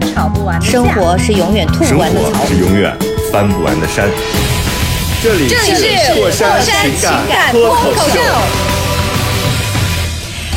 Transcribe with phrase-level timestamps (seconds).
[0.00, 2.46] 吵不完的架生活是永远吐不完的槽活。
[2.46, 2.96] 是永远
[3.32, 4.08] 翻不完的山。
[5.22, 8.20] 这里这里是过山情情感脱脱口秀，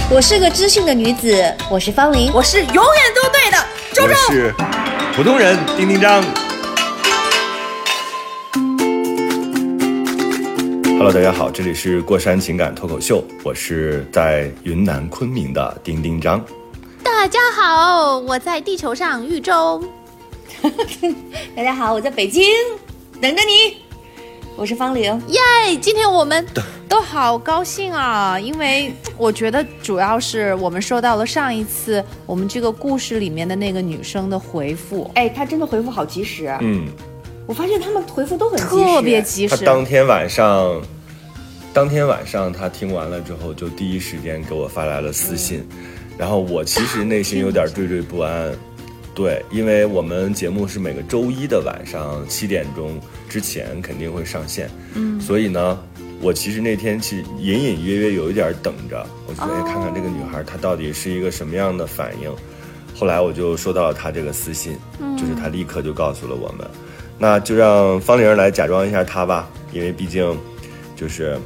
[0.09, 2.31] 我是个知性的女子，我是方玲。
[2.33, 2.83] 我是永远
[3.15, 3.57] 都对的，
[3.93, 4.15] 周我周。
[4.31, 4.53] 是
[5.15, 6.23] 普通人丁丁张。
[10.97, 16.43] Hello，大家好，这里是过山情感脱口秀，我是在云南昆明的丁丁张。
[17.25, 19.83] 大家好，我在地球上豫州。
[21.55, 22.53] 大家好，我在北京
[23.19, 23.77] 等着你。
[24.55, 25.19] 我是方玲。
[25.29, 25.75] 耶！
[25.81, 26.45] 今天我们
[26.87, 36.87] 都好高兴啊，因为我觉得主要是我们收到了上一次我们这个故事里面的那个女生的回复，哎，她真的回复好及时，啊嗯，
[37.47, 39.65] 我发现他们回复都很及时特别及他时。
[39.65, 40.79] 当天晚上，
[41.73, 45.67] 当天晚上他听完了之后，就第一时间给我发来了私信，
[46.17, 48.53] 然后我其实内心有点惴惴不安。
[49.13, 52.99] 对，因为我们节目是每个周一的晚上七点钟
[53.29, 55.79] 之前肯定会上线，嗯，所以呢，
[56.19, 62.29] 我其实那天其实隐隐约约有一点等着，我觉得哎看看这个女孩她到底是一个什么样的反应。
[62.93, 64.77] 后来我就收到了她这个私信，
[65.17, 66.67] 就是她立刻就告诉了我们，
[67.17, 70.37] 那就让方玲来假装一下她吧，因为毕竟
[70.93, 71.37] 就是，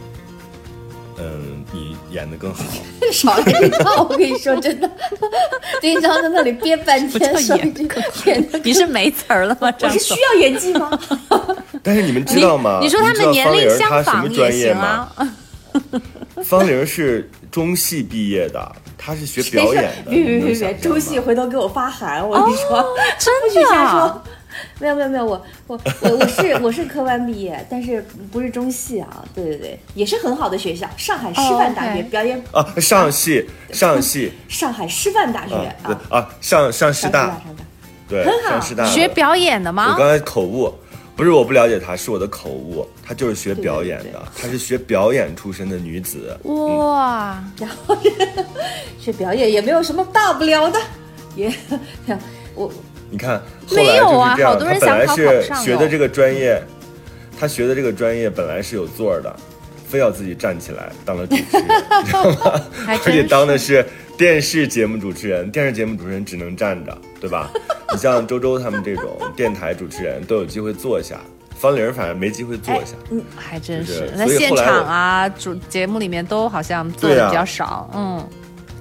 [1.19, 2.63] 嗯，你演的更好。
[3.11, 4.89] 少了一套，我跟你说真的，
[5.81, 7.87] 丁章在那里憋半天，说一句
[8.25, 9.73] 演的，你是没词儿了吗？
[9.81, 10.97] 我是需要演技吗？
[11.83, 12.79] 但是你们知道吗？
[12.81, 14.81] 你说他们年龄相她什么仿专业也行？
[14.81, 15.11] 啊。
[16.43, 20.11] 方玲是中戏毕业的，她是学表演的。
[20.11, 24.23] 别别别别别，你能想象吗周戏回头给我发函，我跟你说，真不许瞎的说。
[24.79, 29.23] 没有没有没有，我我我我是我是科班毕业，但是不是中戏啊？
[29.33, 37.39] 对对对，也是很好的学校，上海师范大学表演，啊，上戏 上戏上海师范大学啊，对啊，啊，上上师大
[38.07, 39.97] 对，很好上师大学表演的吗我？
[39.99, 40.73] 刚才口误，
[41.15, 42.87] 不是我不了解她，是我的口误。
[43.05, 46.35] 她就是学表演对对的，她是学表演出身的女子。
[46.43, 47.95] 哇，然后
[48.99, 50.79] 学表演也没有什么大不了的，
[51.35, 51.53] 也
[52.55, 52.71] 我
[53.09, 53.37] 你看，
[53.67, 54.51] 后没来有啊就是这样。
[54.51, 56.61] 好多人本来想考是考上学的这个专业，
[57.39, 59.35] 他学的这个专业本来是有座儿的，
[59.87, 61.63] 非要自己站起来当了主持人，
[62.01, 62.61] 你知道吗？
[62.87, 63.85] 而且当的是
[64.17, 67.49] 电视节目主持人，电视节目主持人只能站着，对吧？
[67.91, 71.19] 你像周周他们这种电台主持人都有机会坐下，
[71.57, 72.93] 方玲儿反正没机会坐下。
[73.09, 77.89] 嗯，还真是那现场啊，主节目里面都好像做对啊的比较少。
[77.95, 78.29] 嗯，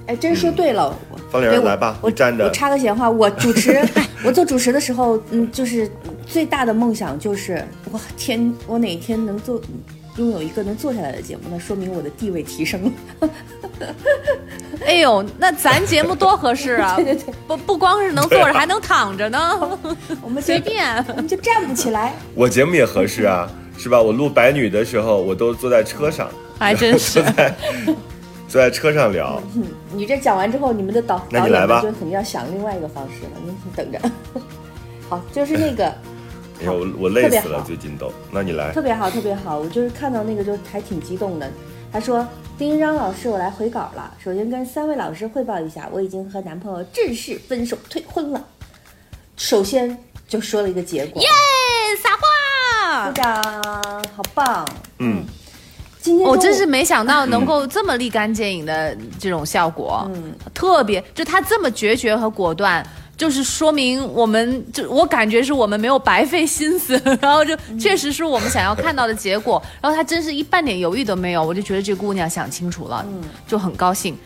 [0.09, 3.79] 哎，真说对了，我方玲我来吧我站着我插个闲话，我主持，
[4.25, 5.87] 我做主持的时候，嗯，就是
[6.25, 9.61] 最大的梦想就是，我天，我哪天能做
[10.17, 13.29] 拥有一个能坐下来的节目，那说明我的地位提升了。
[14.83, 16.95] 哎呦，那咱节目多合适啊！
[16.97, 19.59] 对对对，不不光是能坐着，还能躺着呢，
[20.23, 20.87] 我们随便。
[21.09, 22.15] 我们就站不起来。
[22.33, 23.47] 我节目也合适啊，
[23.77, 24.01] 是吧？
[24.01, 26.27] 我录白女的时候，我都坐在车上，
[26.57, 27.23] 还真是
[28.49, 29.41] 坐在车上聊。
[29.55, 33.99] 嗯，你这讲完之后，你们的导导那你来吧演们就肯定要想另外一个方式了，你等着。
[35.07, 35.85] 好，就是那个
[36.59, 38.11] 哎呦，我我累死了，最近都。
[38.31, 41.49] 那你来特，别好，特别好，我就是看到那个就还挺激动的。
[41.91, 42.27] 他说
[42.57, 44.13] ：“丁一章老师，我来回稿了。
[44.23, 48.45] 首先跟三位老师汇报一下，我已经和男朋友正式分手退婚了。
[49.37, 51.27] 首先就说了一个结果，耶，
[52.03, 53.13] 撒花鼓！
[53.13, 53.43] 掌，
[54.15, 54.67] 好棒。
[54.99, 55.23] 嗯，
[56.23, 60.33] 我真是没想到能够这么立竿见影的这种效果，嗯。
[60.53, 73.21] 特别就他这么决绝和果断，就是说明我们就我感觉是我们没有白费心思， 然后就确实是我们想要看到的结果，然后他真是一半点犹豫都没有，我就觉得这姑娘想清楚了，嗯。
[73.47, 74.17] 就很高兴。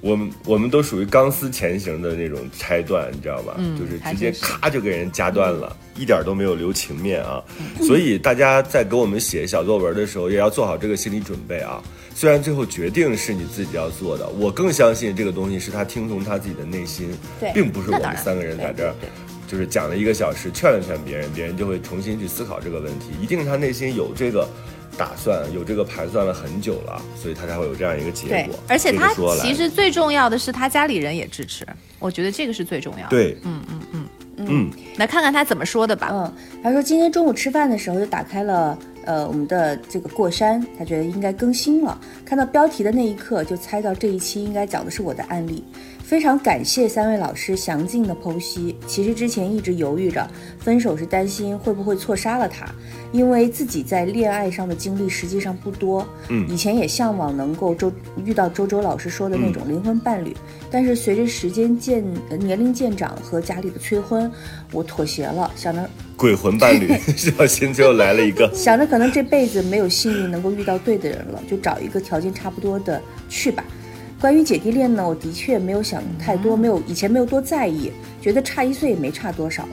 [0.00, 3.54] 我们我们都属于钢丝前行的那种拆断，你知道吧？
[3.58, 7.42] 嗯就是直接咔就给人夹断了，一点都没有留情面啊。
[7.58, 11.82] 嗯所以大家在给我们写小作文的时候，也要做好这个心理准备啊。
[12.14, 17.10] 虽然最后决定是你自己要做的，我更相信这个东西是他听从他自己的内心，
[17.54, 18.94] 并不是我们三个人在这儿
[19.46, 24.48] 就是讲了一个小时，劝了劝别人，别人就会重新去思考这个问题，一定是他内心有这个
[24.96, 28.58] 打算，有这个盘算了很久了，所以他才会有这样一个结对果。
[28.68, 31.66] 而且他其实最重要的是他家里人也支持，
[31.98, 33.10] 我觉得这个是最重要的。
[33.10, 33.62] 对，嗯，
[34.36, 36.08] 嗯，来看看他怎么说的吧。
[36.12, 36.32] 嗯，
[36.62, 42.00] 他说今天中午吃饭的时候就打开了呃我们的这个过山，他觉得应该更新了。
[42.24, 45.64] 看到标题的那一刻就猜到这一期应该讲的是我的案例。
[46.08, 48.74] 非常感谢三位老师详尽的剖析。
[48.86, 50.26] 其实之前一直犹豫着
[50.58, 52.64] 分手，是担心会不会错杀了他，
[53.12, 56.08] 因为自己在恋爱上的经历实际上不多。
[56.30, 57.92] 嗯以前也向往能够周
[58.24, 60.34] 遇到周周老师说的那种灵魂伴侣，
[60.70, 64.32] 但是随着时间渐呃年龄渐长和家里的催婚，
[64.72, 73.62] 我妥协了，想着 鬼魂伴侣， 小心就来了一个，想着可能这辈子没有幸运能够遇到对的人了，就找一个条件差不多的去吧。
[74.20, 79.66] 关于姐弟恋呢，我的确没有想太多，没有以前没有多在意，觉得差一岁也没差多少。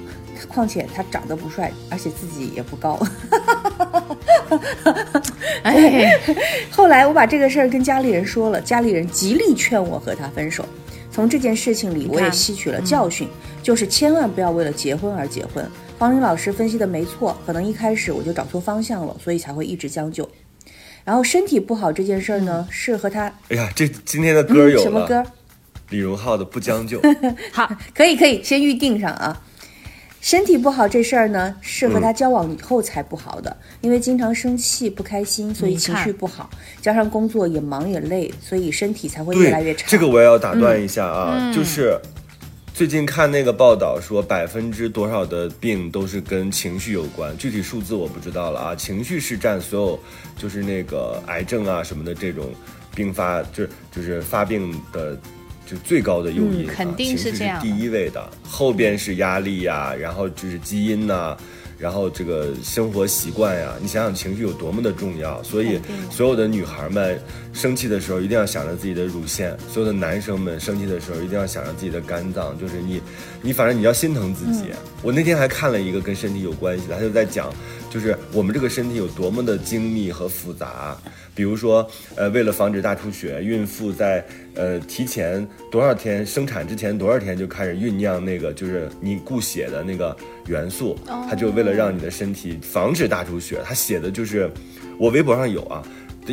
[0.50, 3.00] 况且他长得不帅，而且自己也不高。
[5.64, 6.20] 哎，
[6.70, 10.64] 后来我把这个事儿跟家里人说了，家里人极力劝我和他分手。
[11.10, 13.28] 从这件事情里，我也吸取了教训，
[13.64, 15.66] 就是千万不要为了结婚而结婚。
[15.98, 20.30] 方林老师分析的没错，可能一开始我就找错方向了，所以才会一直将就。
[21.06, 25.24] 然后身体不好这件事儿呢，是和他哎呀，这今天的歌有了，什么歌？
[25.90, 27.00] 李荣浩的《不将就》。
[27.54, 29.42] 好，可以可以，先预定上啊。
[30.20, 36.50] 身体不好这事儿呢，是和他交往以后才不好的，因为经常生气、不开心，所以情绪不好，
[36.82, 39.86] 加上工作也忙也累，所以身体才会越来越差。
[39.88, 41.96] 这个我也要打断一下啊，就是
[42.76, 48.76] 最近看那个报道说，百分之多少的病都是跟情绪有关，具体数字我不知道了啊。
[48.76, 50.00] 情绪是占所有
[50.38, 52.54] 就是那个癌症啊什么的这种
[52.94, 55.18] 并发，就是就是发病的。
[55.68, 61.36] 就最高的诱因、啊嗯肯定是这样第一位的，后边是压力呀、然后就是基因呐、
[61.86, 65.80] 然后这个生活习惯呀，你想想情绪有多么的重要，所以
[66.10, 67.22] 所有的女孩们
[67.54, 73.00] 生气的时候一定要想着自己的乳腺，所有的男生们生气的时候一定要想着自己的肝脏，就是你，
[73.40, 74.72] 你反正你要心疼自己。
[75.04, 77.54] 我那天还看了一个跟身体有关系的，他就在讲，
[77.96, 80.98] 就是我们这个身体有多么的精密和复杂。
[81.34, 84.22] 比如说，呃，为了防止大出血，孕妇在
[84.54, 90.14] 呃提前多少天生产之前多少天就开始酝酿那个就是你固血的那个
[90.48, 91.00] 元素，
[91.30, 94.52] 它就为了让你的身体防止大出血，它写的就是
[95.00, 95.82] 我微博上有啊。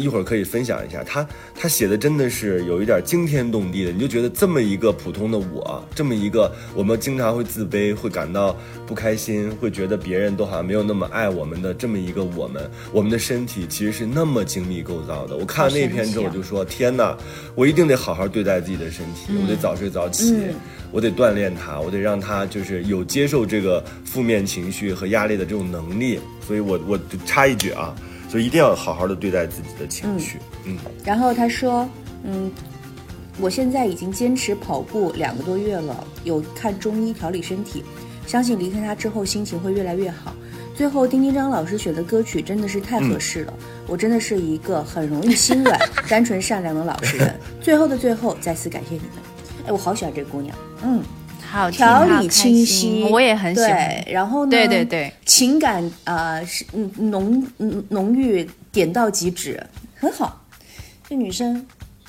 [0.01, 8.57] 一会儿可以分享一下，他他写的真的是有一点惊天动地的，你就觉得这么一个普通的我，这么一个我们经常会自卑、会感到
[8.87, 15.37] 不开心、会觉得别人都好像没有那么爱我们的这么一个我们，我们的身体其实是那么精密构造的。
[15.37, 17.17] 我看了那篇之后，我就说：天哪，
[17.55, 20.35] 我一定得好好对待自己的身体，我得早睡早起，
[20.91, 26.19] 我得锻炼他，我得让他就是有接受这个负面情绪和压力的这种能力。
[26.47, 27.95] 所以我我就插一句啊。
[28.33, 30.79] 所以一定要好好的对待自己的情绪，嗯。
[31.05, 31.87] 然后他说，
[32.25, 32.51] 嗯，
[33.39, 37.85] 我现在已经坚持跑步两个多月了，有看中医调理身体，
[38.27, 40.33] 相信离开他之后心情会越来越好。
[40.75, 43.53] 最后，丁丁张老师选的歌曲真的是太合适了，
[43.87, 45.79] 我真的是一个很容易心软、
[46.09, 47.39] 单纯善良的老实人。
[47.61, 49.11] 最后的最后，再次感谢你们。
[49.67, 51.03] 哎，我好喜欢这个姑娘，嗯，
[51.53, 53.71] 好听条理清晰，我也很喜欢。
[53.71, 54.51] 对，然后呢？
[54.51, 59.63] 对对对，情感啊、呃、是嗯浓嗯浓郁，点到即止，
[59.95, 60.43] 很好。
[61.07, 61.67] 这女生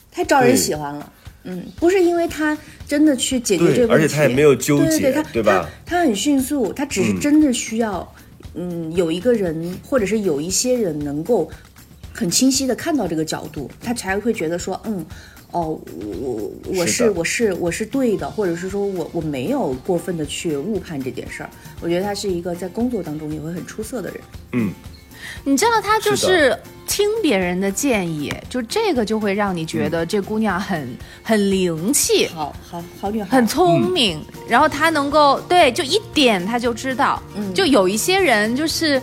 [0.10, 1.12] 太招人喜欢了。
[1.44, 2.58] 嗯，不是因为她
[2.88, 8.10] 真的去解决这个问题，而且她也没有纠结对对对，她对吧她她很迅速，她只是真的需要，
[8.56, 11.52] 嗯有一个人或者是有一些人能够
[12.14, 15.06] 很清晰的看到这个角度，她才会觉得说，嗯。
[15.54, 15.80] 哦，
[16.22, 21.50] 我我是是我是我是对的，或者是说我我没有过分的去误判这件事儿。
[21.80, 24.20] 我觉得他是一个在工作当中也会很出色的人。
[24.54, 24.72] 嗯，
[25.44, 26.58] 你知道他就是
[26.88, 37.22] 听别人的建议，就这个就会让你觉得这姑娘很、很灵气，好好好女孩，很聪明，然后她能够对，就一点她就知道。
[37.36, 37.54] 嗯。
[37.54, 39.02] 就有一些人就是，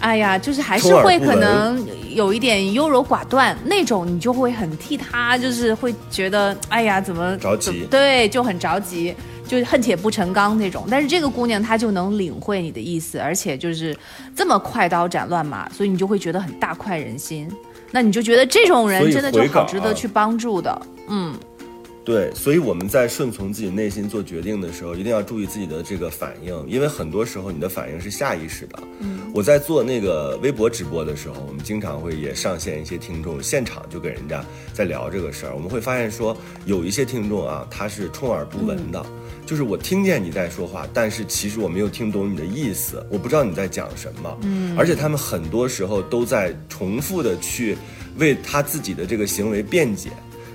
[0.00, 9.14] 哎呀，就是还是会可能有一点优柔寡断那种，你就会很替他，就是会觉得，哎呀，怎么着急对，就很着急。
[9.48, 13.96] 就是恨铁不成钢那种，但是这个姑娘她就能领会你的意思，而且就是
[14.36, 17.50] 这么快刀斩乱麻，所以你就会觉得很大快人心。
[17.90, 21.34] 那你就觉得这种人真的就回稿啊好值得去帮助的，嗯。
[22.08, 28.78] 对，所以我们在顺从自己内心做决定的时候，一定要注意自己的这个反应，因为很多时候你的反应是下意识的。
[29.00, 35.54] 嗯，我在做那个微博直播的时候，我们经常会也上线一些听众，现场就跟人家在聊这个事儿。
[35.54, 36.34] 我们会发现说，
[36.64, 39.04] 有一些听众啊，他是充耳不闻的，
[39.44, 44.38] 就是我听见你在说话，但是其实我没有听懂你的意思，我不知道你在讲什么。
[44.44, 47.76] 嗯，而且他们很多时候都在重复的去
[48.16, 50.08] 为他自己的这个行为辩解。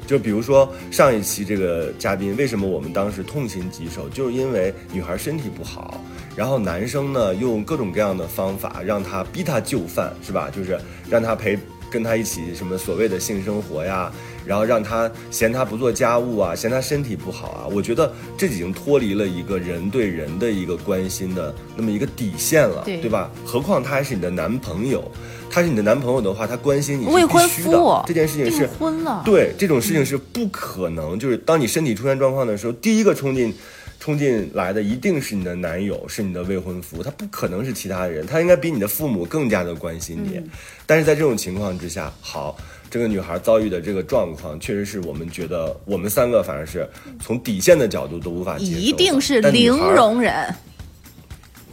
[0.05, 6.03] 就比如说上一期这个嘉宾，为什么我们当时痛心疾首，就是因为女孩身体不好，
[6.35, 10.49] 然后男生呢用各种各样的方法让她逼她就范，是吧？
[10.49, 10.77] 就是
[11.09, 11.57] 让她陪
[11.89, 14.11] 跟她一起什么所谓的性生活呀，
[14.45, 17.67] 然后让她嫌她不做家务啊，嫌她身体不好啊。
[17.71, 23.31] 我觉得这已经脱离了一个人对人的一个关心的那么一个底线了，对对吧？
[23.45, 25.09] 何况他还是你的男朋友，
[25.53, 33.53] 他是你的男朋友的话，他关心你是未婚夫这件事情是订婚了对这种事情是不可能，就是当你身体出现状况的时候，第一个冲进。
[33.99, 40.41] 冲进来的一定是你的男友，是你的未婚夫，他不可能是其他人，他应该比你的父母更加的关心你。
[40.85, 42.57] 但是在这种情况之下，好，
[42.91, 46.85] 这个女孩遭遇的这个状况，确实是我们觉得我们三个反正是
[47.21, 50.53] 从底线的角度都无法接受的，一定是零容忍。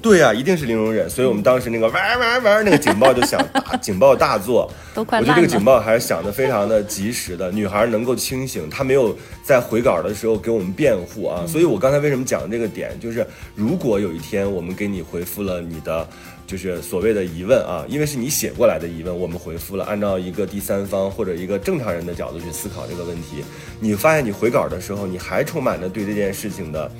[0.02, 16.08] 对呀、一定是零容忍，所以我们当时那个哇哇哇那个警报就响，大警报大作， 都快我觉得这个警报还是响的非常的及时的，女孩能够清醒，她没有在回稿的时候给我们辩护啊，所以我刚才为什么讲这个点，就是如果有一天我们给你回复了你的。
[16.46, 19.84] 就是所谓的疑问啊，因为是你写过来的疑问，我们回复了。
[19.84, 23.44] 按照一个第三方或者一个正常人的角度去思考这个问题，
[23.78, 26.90] 你发现你回稿的时候，你还充满着对这件事情的，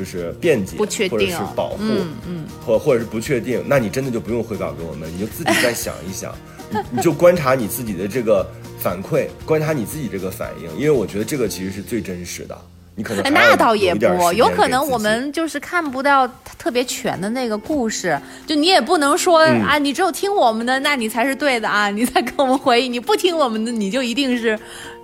[0.00, 6.34] 就是辩解不确定或者是保护，嗯嗯或或者是不确定，那你真的就不用回稿给我们，你就自己再想一想，
[6.70, 8.46] 你你就观察你自己的这个
[8.78, 12.56] 反馈，观察你自己这个反应，因为我觉得这个其实是最真实的。
[12.96, 16.26] 你可能那倒也不，有可能我们就是看不到
[16.58, 24.58] 特别全的那个故事，就你也不能说、嗯啊，你只有听我们的，那你才是对的啊，你再给我们回应，你不听我们的，你就一定是。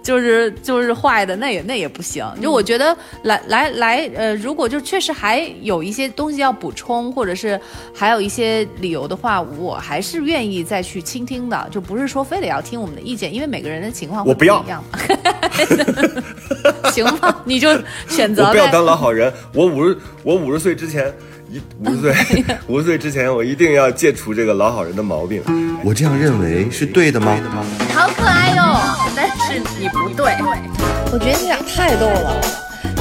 [0.07, 2.25] 就是就是坏的，那也那也不行。
[2.41, 7.61] 就我觉得来来来，呃，如果就确实还有一些东西要补充，或者是
[7.93, 11.69] 还有一些理由的话，我还是愿意再去倾听的。
[11.73, 14.85] 就不是说非得要听我们的意见，因为每个人的情况不要一样。
[16.95, 17.77] 行吧，你就
[18.09, 21.13] 选择不要当老好人，我五十我五十岁之前。
[21.49, 25.43] 一五十岁，五十岁之前，我一定要戒除这个老好人的毛病。
[25.85, 27.37] 我这样认为是对的吗？
[27.95, 28.81] 好可爱哟、
[29.15, 30.35] 但是你不对。
[31.13, 32.37] 我觉得你俩太逗了，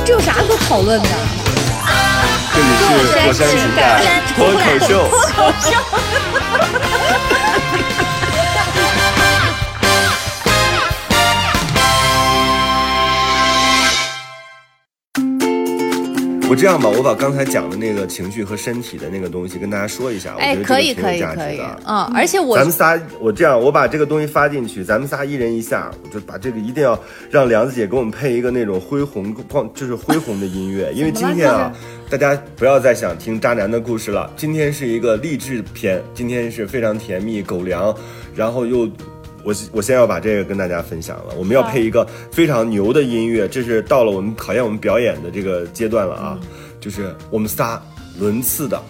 [0.06, 1.10] 这有啥可讨论的？
[2.54, 4.02] 这里是火山情感
[4.36, 4.92] 脱口秀。
[16.48, 26.98] 我这样吧，我把刚才讲的那个情绪和身体的那个东西跟大家说一下，我哎，觉得可以这个挺有价可以可以值的。，嗯，而且我咱们仨，我这样，我把这个东西发进去，咱们仨一人一下，我就把这个一定要
[27.32, 31.74] 让梁子姐给我们配一个那种恢宏光，就是恢宏的音乐，因为今天啊，
[32.12, 37.94] 大家不要再想听渣男的故事了，今天是一个励志片，今天是非常甜蜜狗粮，
[38.36, 38.88] 然后又。
[39.46, 46.40] 我我先要把这个跟大家分享了，我们要配一个非常牛的音乐，这是到了我们考验我们表演的这个阶段了啊，
[46.82, 47.82] 就是我们仨
[48.20, 48.82] 轮次的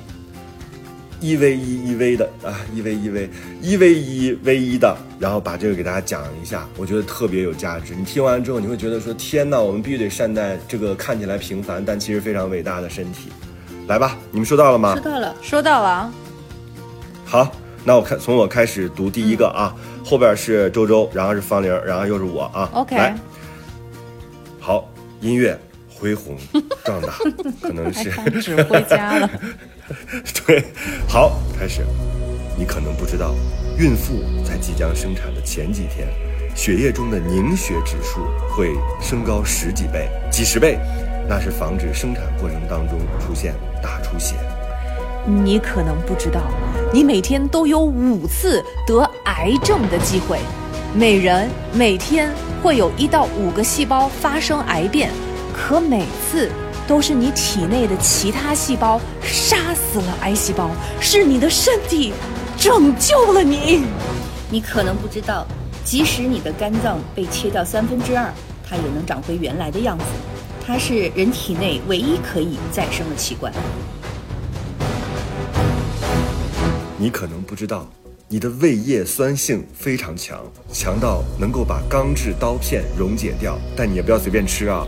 [1.20, 3.30] 一 v 一一 v 的啊，一 v 一 v
[3.62, 7.94] 一 v 一 v 一的，然后把这个给大家讲一下，我觉得特别有价值。
[7.94, 13.30] 你听完之后，你会觉得说：天呐，我们必须得善待这个看起来平凡但其实非常伟大的身体。
[13.88, 15.02] 来吧，你们收到了吗收？
[15.02, 16.14] 到了，收到了啊，
[17.26, 17.52] 好，
[17.84, 22.70] 那我看从我开始读第一个啊，后边是周周，然后是方玲，然后又是我啊。
[22.74, 23.18] OK 来，
[24.60, 24.88] 好，
[25.20, 25.60] 音乐
[25.90, 26.38] 恢宏
[26.84, 27.10] 壮大，
[27.60, 29.30] 可能是指挥家了。
[30.46, 30.64] 对，
[31.10, 31.82] 好，开始。
[32.58, 33.34] 你可能不知道，
[33.78, 34.14] 孕妇
[34.48, 36.08] 在即将生产的前几天，
[36.56, 40.80] 血液中的凝血指数会升高十几倍、几十倍，
[41.28, 44.36] 那是防止生产过程当中出现大出血。
[45.26, 46.42] 你可能不知道，
[46.94, 50.40] 你每天都有五次得癌症的机会，
[50.94, 55.10] 每人每天会有一到五个细胞发生癌变，
[55.52, 56.52] 可每次
[56.88, 62.14] 都是你体内的其他细胞杀死了癌细胞，是你的身体
[62.56, 63.84] 拯救了你。
[64.52, 65.44] 你可能不知道，
[65.84, 68.32] 即使你的肝脏被切掉三分之二，
[68.64, 70.06] 它也能长回原来的样子。
[70.68, 73.52] 它是人体内唯一可以再生的器官。
[76.98, 77.86] 你可能不知道，
[78.30, 80.40] 你的胃液酸性非常强，
[80.72, 84.88] 强到能够把钢制刀片溶解掉，但你也不要随便吃啊。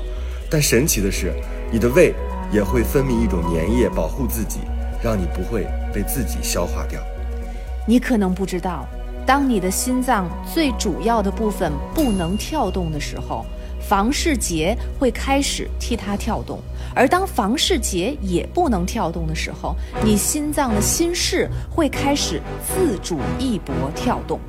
[0.49, 1.33] 但神奇的是，
[1.69, 2.13] 你的胃
[2.49, 4.59] 也会分泌一种粘液保护自己，
[5.03, 7.01] 让你不会被自己消化掉。
[7.85, 8.87] 你可能不知道，
[9.25, 13.45] 当你的心脏最主要的部分不能跳动的时候，
[13.87, 16.57] 房室结会开始替它跳动；
[16.93, 24.41] 而当房室结也不能跳动的时候，你心脏的心室会开始自主一搏跳动。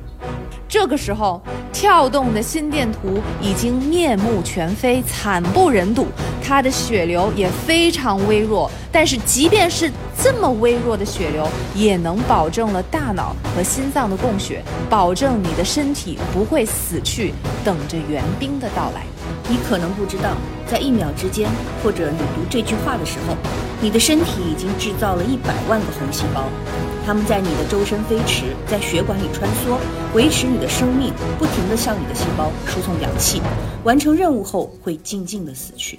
[0.67, 1.41] 这个时候，
[1.71, 6.07] 跳动的心电图已经面目全非，惨不忍睹。
[6.43, 9.89] 它的血流也非常微弱，但是即便是
[10.21, 19.05] 这么微弱的血流，也能保证了大脑和心脏的供血，保证你的身体不会死去，等着援兵的到来。
[19.49, 20.37] 你可能不知道，
[20.67, 21.49] 在一秒之间，
[21.83, 23.35] 或者你读这句话的时候，
[23.81, 26.45] 你的身体已经制造了一百万个红细胞，
[27.03, 29.79] 它们在你的周身飞驰，在血管里穿梭，
[30.13, 33.41] 维持你的生命，不停地向你的细胞输送氧气。
[33.83, 35.97] 完成任务后，会静静地死去。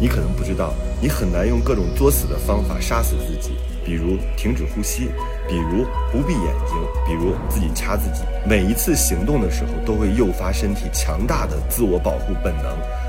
[0.00, 0.72] 你可能不知道，
[1.02, 5.08] 你很难用各种作死的方法杀死自己，比如停止呼吸，
[5.48, 6.76] 比如不闭眼睛，
[7.06, 8.22] 比如自己掐自己。
[8.46, 12.66] 每一次行动的时候，都会诱发身体强大的自我保护本能，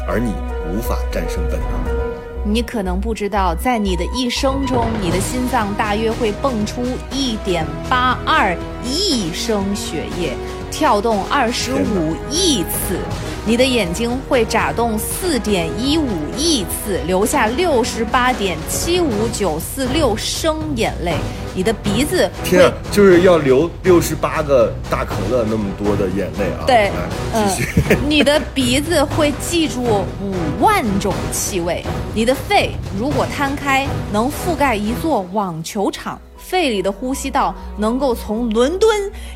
[0.07, 0.33] 而你
[0.71, 1.99] 无法战胜本能。
[2.45, 6.81] 你可能不知道，在你的一生中，你的心脏大约会蹦出
[7.11, 10.33] 一点八二亿升血液，
[10.71, 12.95] 跳动二十五亿次；
[13.49, 21.15] 你的眼睛会眨动四点一五亿次，留下六十八点七五九四六升眼泪；
[21.55, 26.61] 你的鼻子天啊，就是要流六十八个大可乐那么多的眼泪啊！
[26.67, 26.93] 对来，
[27.33, 27.69] 嗯继续。
[28.07, 36.21] 你的鼻子会记住五万种气味，你的肺如果摊开，能覆盖一座网球场。
[36.49, 38.89] 肺里的呼吸道能够从伦敦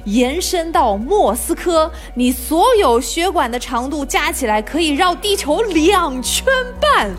[0.05, 6.43] 延伸到莫斯科，你所有血管的长度加起来可以绕地球两圈
[6.82, 7.12] 半，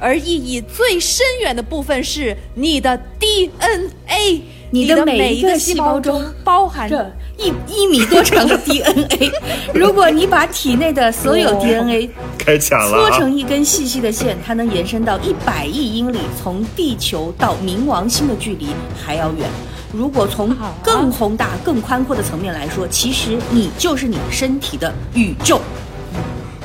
[0.00, 4.42] 而意义最深远的部分是你的 DNA，
[4.72, 9.30] 你的的每一个细细胞中包含着一一米多长的 DNA，
[9.74, 13.18] 如果你把体内的所有 DNA 开抢了搓啊！
[13.18, 18.68] 成一根细细的线，它能延伸到一百亿英里，从地球到冥王星的距离
[19.04, 19.46] 还要远。
[19.92, 25.60] 如果从更宏大、更宽阔的层面来说，其实你就是你身体的宇宙。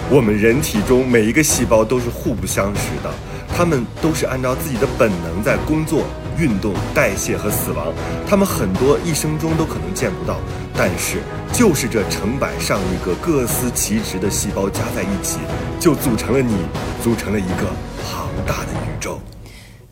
[0.10, 3.12] 我们人体中每一个细胞都是互不相识的，
[3.58, 6.04] 他们都是按照自己的本能在工作、
[6.38, 7.88] 运动、代谢和死亡。
[8.28, 10.38] 他们很多一生中都可能见不到，
[10.76, 15.40] 但是就是这成百上亿个各司其职的细胞加在一起，
[15.80, 16.56] 就组成了你，
[17.02, 17.66] 组成了一个
[18.06, 19.18] 庞大的宇宙。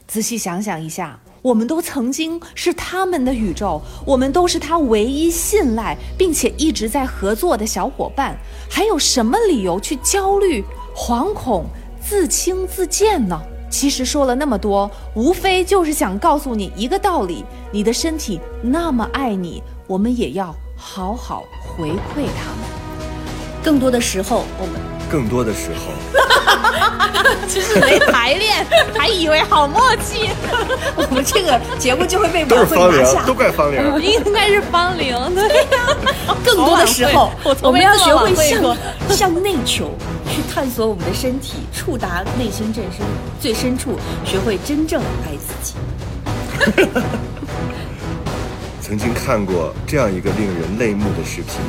[0.07, 8.37] 仔细想想一下，我们都曾经是他们的宇宙，我们都是他唯一信赖并且一直在合作的小伙伴，
[8.69, 10.63] 还有什么理由去焦虑、
[10.95, 11.65] 惶恐、
[11.99, 13.41] 自轻自贱呢？
[13.75, 22.63] 其实说了那么多，无非就是想告诉你一个道理：你的身体那么爱你，我们也要好好回馈他们。
[23.61, 24.79] 更多的时候，我们
[25.11, 25.91] 更多的时候，
[27.49, 28.65] 只是没排练，
[28.97, 30.29] 还以为好默契，
[30.95, 33.33] 我们这个节目就会被都是晚会拿下，都。
[33.33, 33.79] 怪方玲。
[34.01, 35.95] 应该是方玲对呀。
[36.43, 38.77] 更多的时候我，我们要学会向
[39.09, 39.91] 向内求，
[40.29, 43.05] 去探索我们的身体，触达内心最深
[43.39, 45.75] 最深处，学会真正爱自己。
[48.81, 51.59] 曾经看过这样一个令人泪目的视频：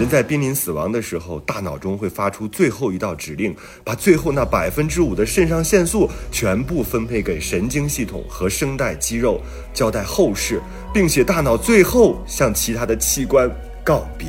[0.00, 9.40] 人在濒临死亡的时候，大脑中会发出最后一道指令，把最后那百分之五的肾上腺素全部分配给神经系统和声带肌肉，
[9.72, 10.60] 交代后事，
[10.92, 13.48] 并且大脑最后向其他的器官
[13.84, 14.26] 告别。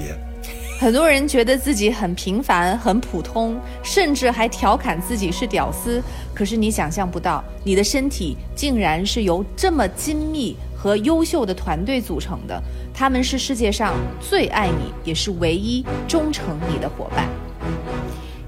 [0.79, 6.03] 很多人觉得自己很平凡、很普通，甚至还调侃自己是屌丝。
[6.35, 12.61] 可是你想象不到，你的身体竟然是由这么精密和优秀的团队组成的，
[12.93, 17.27] 他们是世界上最爱你，也是唯一忠诚你的伙伴。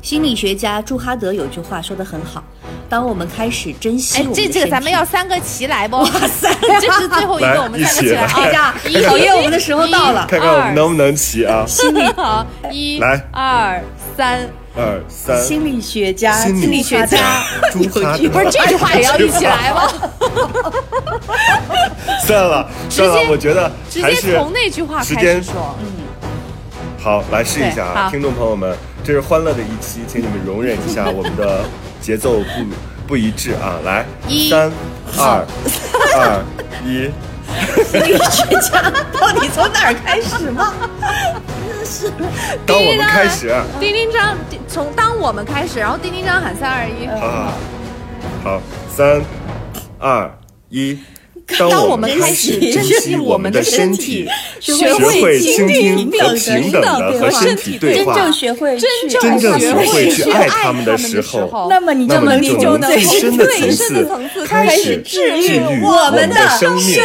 [0.01, 2.43] 心理学家朱哈德有句话说得很好：
[2.87, 5.97] 当我们开始珍惜哎我们，的这这个咱们要三个齐来不？
[5.97, 8.23] 哇塞， 这是最后一个，我们三个齐来。
[8.23, 11.65] 一起来哎呀，一考验我们的时候到了看看我们能不能齐啊！
[11.67, 13.81] 心理好，一来二
[14.15, 19.89] 三，二三，心理学家，心理理学家朱哈德不是这句话也要一起来吗？
[22.25, 25.75] 算了算了，我觉得直还是接从那句话开时间始说。
[27.01, 31.63] 好，来试一下啊，听众朋友们，这是欢乐的一期，请你们容忍一下我们的
[32.01, 32.65] 节奏不
[33.07, 33.77] 不一致啊！
[33.85, 34.71] 来，一三
[35.15, 35.45] 二
[36.15, 36.43] 二
[36.83, 37.11] 一，
[37.85, 40.73] 心理学家到底从哪儿开始吗？
[42.65, 44.35] 当我们开始，丁丁张
[44.67, 47.07] 从当我们开始，然后丁丁张喊三二一。
[47.07, 47.53] 好好
[48.43, 49.21] 好，三
[49.99, 50.31] 二
[50.69, 50.99] 一。
[51.59, 54.29] 当当我我们开始始珍珍惜惜我们的身身体体，
[54.59, 66.99] 学学会倾听和平平等的和身体对话，真正学会真去正学会会去爱他们的的时时候候，那么你就能就能最深的层最深的次层次开始治治愈我们的生命。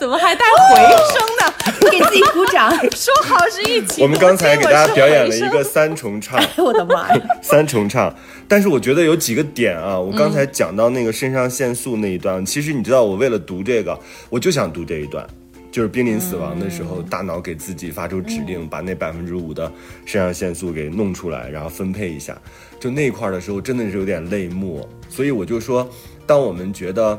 [0.00, 0.80] 怎么还带回
[1.12, 1.90] 声呢？
[1.90, 2.70] 给自己鼓掌。
[2.96, 4.00] 说好是一起。
[4.00, 7.20] 我们刚才给大家表演了一个三重唱， 哎我的妈呀！
[7.42, 8.12] 三重唱。
[8.48, 13.98] 但是我觉得有几个点啊，我刚才讲到那个肾上腺素那一段，其实你知道，我为了读这个，
[14.30, 15.26] 我就想读这一段。
[15.70, 19.70] 就是濒临死亡的时候，大脑给自己发出指令，把那百分之五的
[20.06, 22.36] 肾上腺素给弄出来，然后分配一下。
[22.80, 24.88] 就那块儿的时候，真的是有点泪目。
[25.10, 25.86] 所以我就说，
[26.26, 27.16] 当我们觉得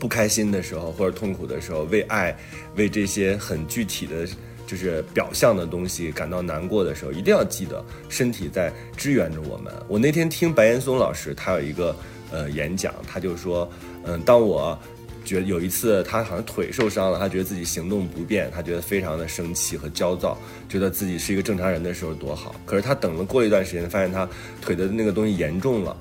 [0.00, 2.34] 不开心的时候，或者痛苦的时候，为爱，
[2.74, 4.26] 为这些很具体的，
[4.66, 9.70] 就是表象的东西感到难过的时候，一定要记得身体在支援着我们。
[9.86, 11.94] 我那天听白岩松老师，他有一个
[12.32, 13.70] 呃演讲，他就说，
[14.04, 14.76] 嗯，当我
[15.22, 22.54] 觉得有一次他好像腿受伤了，他觉得自己行动不便，他觉得非常的生气和焦躁，觉得自己是一个正常人的时候多好。
[22.64, 24.26] 可是他等了过一段时间，发现他
[24.62, 25.94] 腿的那个东西严重了，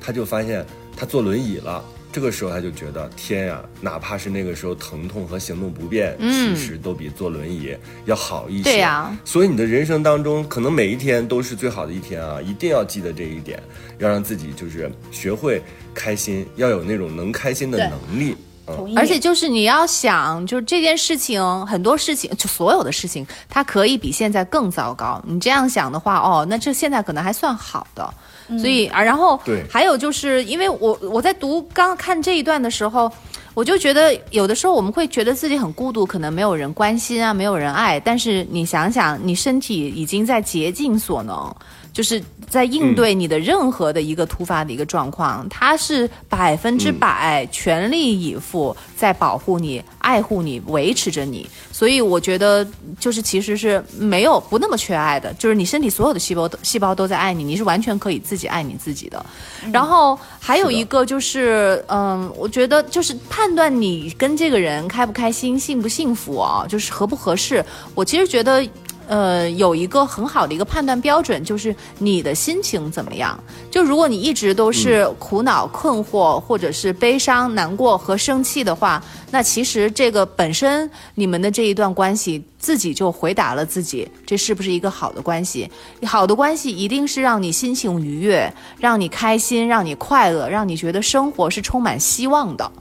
[0.00, 1.84] 他就发现他坐轮椅了。
[2.14, 8.62] 这个时候他就觉得天呀，哪怕是那个时候疼痛和行动不便，其实都比坐轮椅要好一些。
[8.62, 12.40] 对呀所以你的人生当中，可能每一天都是最好的一天啊！
[12.40, 13.60] 一定要记得这一点，
[13.98, 15.60] 要让自己就是学会
[15.92, 18.36] 开心，要有那种能开心的能力。
[18.68, 18.94] 嗯，同意。
[18.96, 25.20] 而且就是你要想，就是这件事情，很多事情，就所有的事情，它可以比现在更糟糕。
[25.26, 28.14] 你这样想的话，哦，那这现在可能还算好的。
[28.58, 33.10] 所以啊，然后对还有就是因为我我在读刚看这一段的时候，
[33.54, 37.98] 我就觉得有的时候我们会觉得自己很孤独，可能没有人关心啊，没有人爱。
[38.00, 41.54] 但是你想想，你身体已经在竭尽所能，
[41.94, 51.48] 就是在应对你的任何的一个突发的一个状况，他是百分之百全力以赴在保护你、爱护你、维持着你。
[51.70, 52.66] 所以我觉得，
[52.98, 59.24] 就是其实是没有不那么缺爱的，就是你身体所有的细胞都细胞都在爱你，你是完全可以自己爱你自己的。
[59.72, 67.64] 然后还有一个就是，嗯，我觉得就是判断你跟这个人开不开心、幸不幸福啊，就是合不合适。
[67.94, 68.66] 我其实觉得。
[69.06, 73.38] 呃，有一个很好的一个判断标准，就是你的心情怎么样。
[73.70, 85.70] 就如果你一直都是苦恼、困惑，或者是悲伤、难过和生气的话，那其实这个本身你们的这一段关系，自己就回答了自己，这是不是一个好的关系？
[86.06, 92.72] 好的关系一定是让你心情愉悦，让你开心，让你快乐，让你觉得生活是充满希望的。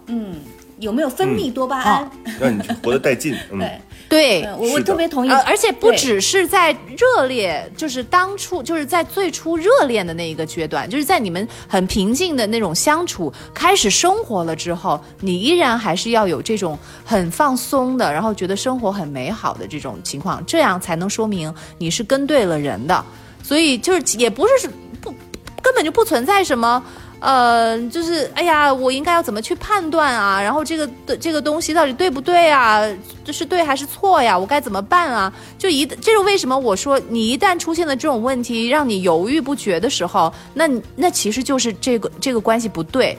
[0.84, 2.12] 有没有分泌多巴胺？
[2.40, 3.36] 让你活得带劲。
[3.52, 5.30] 嗯，对，对，嗯我我特别同意。
[5.30, 23.04] 呃，而且不只是在热烈，就是当初就是在最初热恋的那一个阶段，就是在你们很平静的那种相处，开始生活了之后，你依然还是要有这种很放松的，然后觉得生活很美好的这种情况，这样才能说明你是跟对了人的。
[23.42, 24.70] 所以就是也不是
[25.02, 25.14] 不
[25.62, 26.84] 根本就不存在什么。
[27.24, 30.42] 呃，就是哎呀，我应该要怎么去判断啊？
[30.42, 32.86] 然后这个的这个东西到底对不对啊？
[33.24, 34.38] 这是对还是错呀？
[34.38, 35.32] 我该怎么办啊？
[35.58, 43.18] 就一这是为什么我说你一旦出现了这种问题，让你犹豫不决的时候，那你那其实就是这个这个关系不对。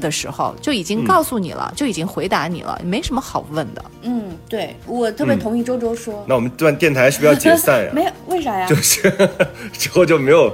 [0.00, 3.84] 的时候就已经告诉你了，就已经回答你了，没什么好问的。
[4.02, 6.24] 嗯，对我特别同意周周说。
[6.26, 7.90] 那我们段电台是不是要解散呀？
[7.94, 8.66] 没有，为啥呀？
[8.66, 9.12] 就是
[9.76, 10.52] 之后就没有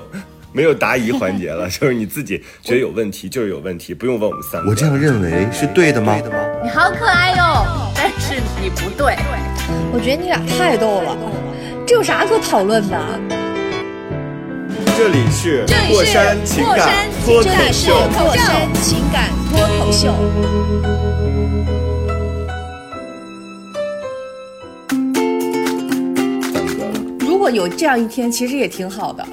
[0.53, 4.71] 没有答疑环节了， 就是你自己觉得有问题就是有问题，不用问我们三个。
[4.71, 6.17] 我这样认为是对的吗？
[6.63, 9.15] 你好可爱哟、但是你不对。
[9.93, 11.17] 我觉得你俩太逗了，
[11.87, 12.99] 这有啥可讨论的？
[14.97, 20.13] 这里是过山情感脱口这里是，过山情感脱口秀。
[27.49, 29.27] 果有这样一天，其实也挺好的，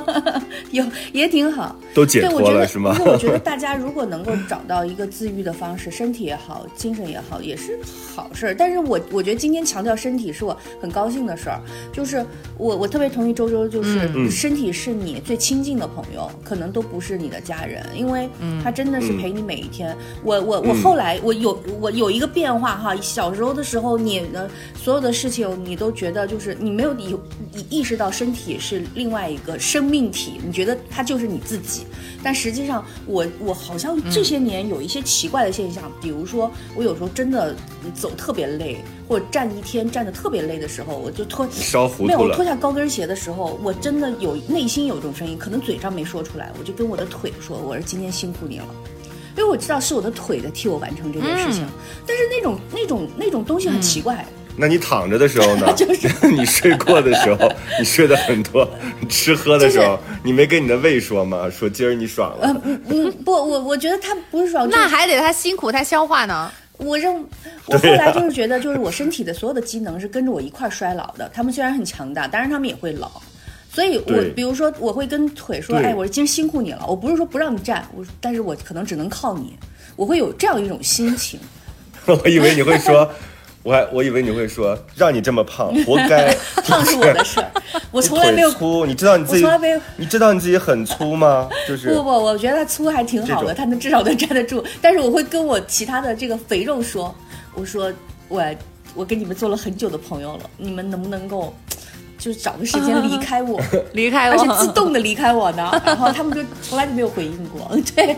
[0.70, 1.76] 有也挺好。
[1.94, 3.04] 都解对，我觉得，脱了是吗因？
[3.04, 7.78] 为我觉得 大家如果能够找到一个自愈的方式，身体也好，精神也好，也是
[8.14, 8.54] 好事儿。
[8.54, 11.60] 但是我我觉得今天强调身体是我很高兴的事儿，
[11.92, 12.24] 就是
[12.56, 18.28] 我我特别同意周周，就是嗯身体是你最亲近的朋友，可能都不是你的家人，因为
[18.62, 19.96] 他真的是陪你每一天。
[20.22, 24.48] 我我我嗯后来我有我有一个变化哈，小时候的时候你的
[24.80, 26.94] 所有的事情你都觉得就是你没有
[27.54, 31.86] 意意识到身体是另外一个生命体，你觉得它就是你自己。
[32.22, 37.54] 但实际上我，我好像这些年有一些奇怪的现象，比如说我有时候真的
[37.94, 48.66] 走特别累，或者站一天站的特别累的时候，我就脱烧糊没有我脱，下高跟鞋的时候，我真的有内心有一种声音，可能嘴上没说出来，我就跟我的腿说：“我说今天辛苦你了。”
[49.36, 51.66] 因为我知道是我的腿在替我完成这件事情，
[52.06, 55.72] 但是那种那种那种东西很奇怪，那你躺着的时候呢？
[55.76, 58.68] 就是 你睡过的时候，你睡的很多，
[59.00, 61.48] 你吃喝的时候，你没跟你的胃说吗？
[61.50, 66.50] 说今儿你爽了，嗯嗯，不，我我觉得他不是爽，那还得他辛苦他消化呢。
[66.76, 67.14] 我认
[67.66, 71.30] 我后来就是觉得，就是我身体的所有的机能是跟着我一块儿衰老的。
[71.32, 73.10] 他们虽然很强大，但是他们也会老。
[73.72, 79.56] 所以我对比如说，我会跟腿说：“对哎，我今儿辛苦你了。”我不是说不让你站，我但是我可能只能靠你。
[79.94, 81.38] 我会有这样一种心情。
[82.06, 83.08] 我以为你会说，
[83.62, 86.34] 我还我以为你会说，让你这么胖，活该。
[86.64, 87.50] 胖是我的事儿，
[87.92, 91.48] 我从来没有你腿粗，你知道你自己从来没有，你知道你自己很粗吗？
[91.68, 94.64] 就是不不，我觉得他粗还挺好的，这种他能至少能站得住。
[94.80, 97.14] 但是我会跟我其他的这个肥肉说，
[97.54, 97.92] 我说
[98.28, 98.42] 我
[98.94, 101.54] 我跟你们做了很久的朋友了，你们能不能够
[102.18, 103.60] 就是找个时间离开我，
[103.92, 105.70] 离开我，而且自动的离开我呢？
[105.84, 107.70] 然后他们就从来就没有回应过。
[107.94, 108.16] 对，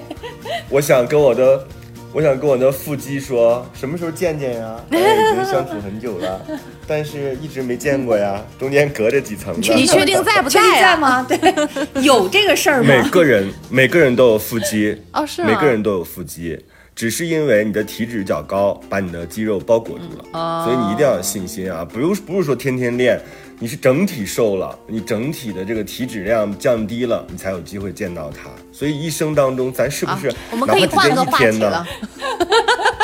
[0.68, 1.64] 我想跟我的，
[2.12, 4.76] 我想跟我的腹肌说，什么时候见见呀？
[4.90, 6.40] 哎已经相处很久了，
[6.86, 9.60] 但是一直没见过呀，中间隔着几层呢。
[9.74, 10.82] 你确定在不确定在啊？
[10.82, 11.26] 在吗？
[11.26, 11.38] 对，
[12.04, 13.08] 有这个事儿吗每？
[13.10, 15.48] 个人每个人都有腹肌，哦，是吗？
[15.48, 16.58] 每个人都有腹肌，
[16.94, 21.82] 只是因为你的体脂较高，把你的肌肉包裹住了，哦所以你一定要有信心啊！
[21.82, 23.18] 不用不是说天天练，
[23.62, 28.50] 你是整体瘦了，你整体的这个体脂量降低了，你才有机会见到他。
[28.72, 31.86] 所以一生当中，咱是不是、啊我们可以换个话题了呢？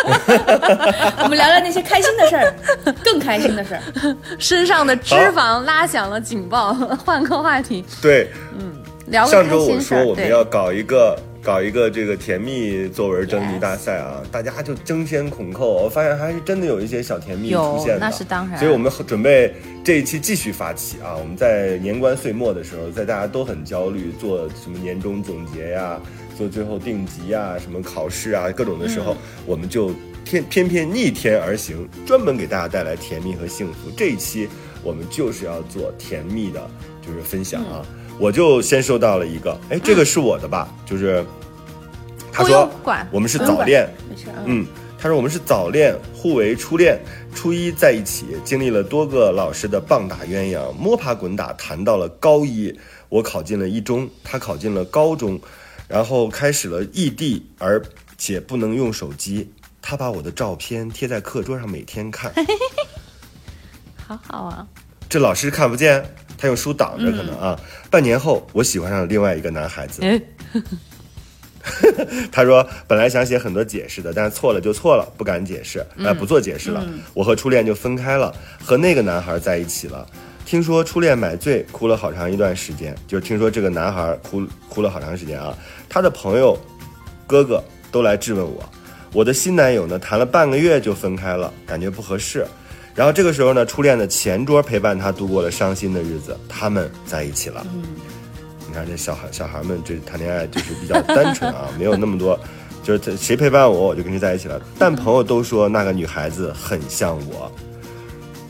[1.23, 2.53] 我们聊聊那些开心的事儿，
[3.05, 4.17] 更开心的事儿。
[4.41, 6.75] 身上的脂肪拉响了警报，
[7.07, 8.29] 换个话题，对，
[9.07, 9.79] 聊个上周我。
[9.79, 11.17] 说我们要搞一个
[11.49, 18.59] 搞一个这个甜蜜作文征集大赛啊大家就争先恐后，我发现还是真的有一些小甜蜜出现的，那是当然。
[18.59, 25.99] 所以我们准备这一期继续发起啊，我们在年关岁末的时候，在大家都很焦虑，做什么年终总结呀，
[26.37, 29.91] 做最后定级呀，什么考试啊，各种的时候，我们就
[30.27, 33.91] 偏偏偏逆天而行，专门给大家带来甜蜜和幸福。
[33.97, 34.47] 这一期
[34.83, 36.61] 我们就是要做甜蜜的，
[37.01, 37.81] 就是分享啊。
[38.19, 40.69] 我就先收到了一个，哎，这个是我的吧？
[40.85, 41.25] 就是
[42.33, 42.69] 他说
[43.11, 44.67] 我们是早恋，没事，嗯，
[44.99, 46.99] 他说我们是早恋，互为初恋，
[47.35, 52.77] 初一在一起，经历了多个老师的棒打鸳鸯，摸爬滚打，谈到了高一，
[53.09, 55.41] 我考进了一中，他考进了高中，
[55.87, 57.81] 然后开始了异地，而
[58.17, 59.53] 且不能用手机。
[59.81, 62.33] 他把我的照片贴在课桌上，每天看。
[63.97, 64.67] 好好啊，
[65.09, 66.05] 这老师看不见，
[66.39, 67.59] 他用书挡着，可能啊。
[67.91, 70.01] 半年后，我喜欢上了另外一个男孩子。
[70.03, 70.21] 哎，
[72.33, 76.87] 他说本来想写很多解释的，但是错了就错了，不敢解释，呃，不做解释了。
[77.13, 80.07] 我和初恋就分开了，和那个男孩在一起了。
[80.47, 82.95] 听说初恋买醉，哭了好长一段时间。
[83.07, 85.55] 就是听说这个男孩哭哭了好长时间啊。
[85.91, 86.59] 他的朋友、
[87.27, 88.65] 哥哥都来质问我。
[89.13, 92.47] 我的新男友呢，谈了半个月就分开了，感觉不合适。
[92.95, 97.67] 然后这个时候呢，初恋的前桌陪伴他度过了伤心的日子，他们在一起了。
[98.67, 102.39] 你看这小孩小孩们这谈恋爱就是比较单纯啊，没有那么多，
[102.83, 104.61] 就是谁陪伴我我就跟谁在一起了。
[104.79, 107.51] 但朋友都说那个女孩子很像我。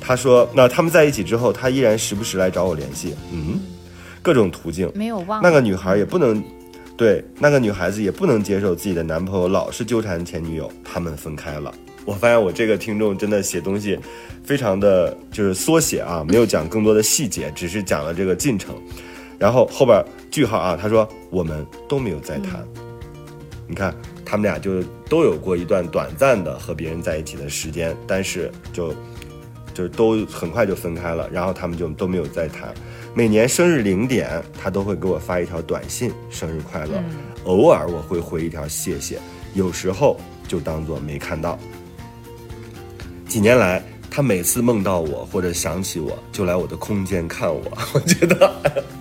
[0.00, 3.60] 他说，那他们在一起之后，他依然时不时来找我联系，嗯，
[4.22, 4.90] 各种途径。
[4.94, 6.42] 没有忘那个女孩也不能，
[6.98, 11.72] 对，那个女孩子也不能接受自己的男朋友老是纠缠前女友，他们分开了。
[12.04, 13.96] 我发现我这个听众真的写东西
[14.42, 18.74] 非常的就是缩写啊，没有讲更多的细节，只是讲了这个进程。
[19.38, 22.66] 然后后边句号啊，他说我们都没有再谈。
[23.68, 28.92] 你看他们俩就都有过一段短暂的和别人在一起的时间，但是就
[29.72, 32.74] 就都很快就分开了，然后他们就都没有再谈。
[33.14, 37.02] 每年生日零点，他都会给我发一条短信“生日快乐”，
[37.44, 39.18] 偶尔我会回一条“谢谢”，
[39.54, 40.16] 有时候
[40.46, 41.58] 就当做没看到。
[43.26, 48.52] 几年来，他每次梦到我或者想起我，就来我的空间看我， 我觉得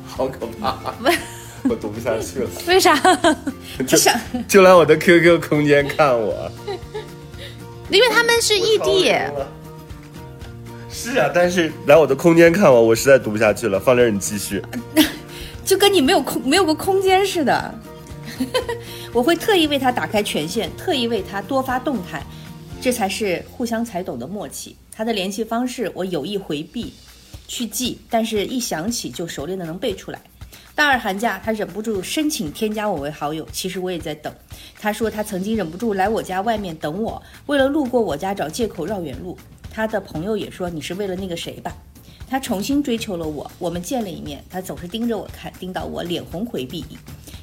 [0.07, 0.77] 好可怕，
[1.69, 2.49] 我读不下去了。
[2.67, 2.99] 为啥？
[3.85, 6.51] 就想就来我的 QQ 空间看我，
[7.91, 9.13] 因为他们是异地，
[10.99, 13.79] 是啊，但是来我的空间看我，我实在读不下去了。
[13.79, 14.59] 方玲你继续。
[15.63, 17.75] 就跟你没有空没有个空间似的。
[19.13, 22.25] 我会特意为他打开权限，特意为他多发动态，
[22.81, 24.75] 这才是互相才懂的默契。
[24.91, 26.91] 他的联系方式我有意回避
[27.47, 30.19] 去记，但是一想起就熟练的能背出来。
[30.73, 34.33] 大二寒假，他忍不住申请添加我为好友，其实我也在等。
[34.79, 39.37] 他说他曾经忍不住来我家外面等我，为了路过我家找借口绕远路。
[39.77, 41.71] 他的朋友也说你是为了那个谁吧？
[42.27, 46.83] 他重新追求了我，我们见了一面，他总是盯着我看，盯到我脸红回避。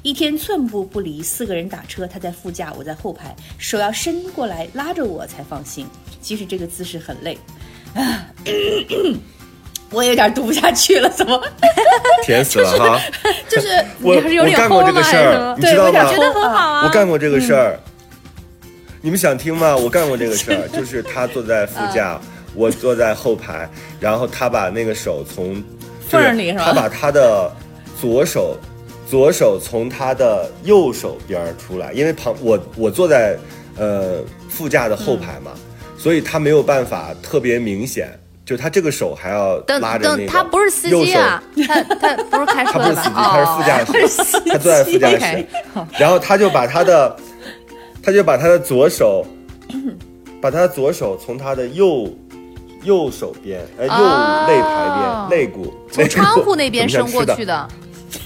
[0.03, 5.87] 一天寸步不离，四个人打车，他在副驾，我在后排，手要伸过来拉着我才放心。
[6.21, 7.37] 即使这个姿势很累，
[7.93, 8.27] 啊，
[9.89, 11.41] 我有点读不下去了，怎么？
[12.25, 13.01] 甜死了哈！
[13.47, 13.67] 就是
[13.99, 16.13] 你还是有点我干过这个事齁吗还是什么，儿你知道吗对我想？
[16.13, 16.83] 觉得很好啊。
[16.83, 17.79] 我干过这个事儿。
[19.05, 19.77] 你们想听吗？
[19.77, 22.19] 我干过这个事儿， 就是他坐在副驾，
[22.55, 25.63] 我坐在后排，然后他把那个手从
[26.09, 26.63] 就是缝里是吧？
[26.65, 27.51] 他把他的
[28.01, 28.57] 左手
[29.07, 33.37] 左手从他的右手边出来，因为旁我我坐在
[33.77, 35.51] 呃副驾的后排嘛，
[35.99, 38.09] 所以他没有办法特别明显，
[38.43, 41.05] 就他这个手还要拉着那个等，他不是司右手。
[41.05, 42.79] 机啊，他他不是开车的？
[42.79, 45.45] 他不是司机，他是副驾驶，他坐在副驾驶。
[45.99, 47.15] 然后他就把他的，
[48.05, 49.25] 他就把他的左手，
[50.39, 52.07] 把他的左手从他的右
[52.83, 57.67] 右手边，呃，右哦肋排边肋骨，从窗户那边 伸过去的，的。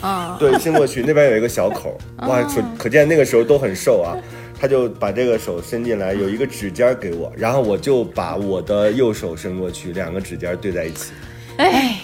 [0.04, 4.18] 嗯，对，伸过去，那边有一个小口，哇，可可见那个时候都很瘦啊。
[4.62, 11.14] 他就把这个手伸进来，有一个指尖给我，然后我就把我的右手伸过去，两个指尖对在一起，
[11.56, 11.98] 哎，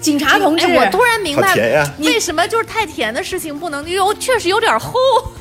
[0.00, 1.54] 警察同志，哎，我突然明白
[1.98, 4.92] 为什么就是太甜的事情不能，因为我确实有点齁。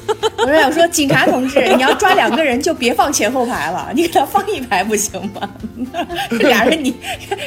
[0.38, 5.50] 我是想说，警察同志，你要抓两个人就别放前后排了， 你给他放一排不行吗？
[6.32, 6.96] 这俩人你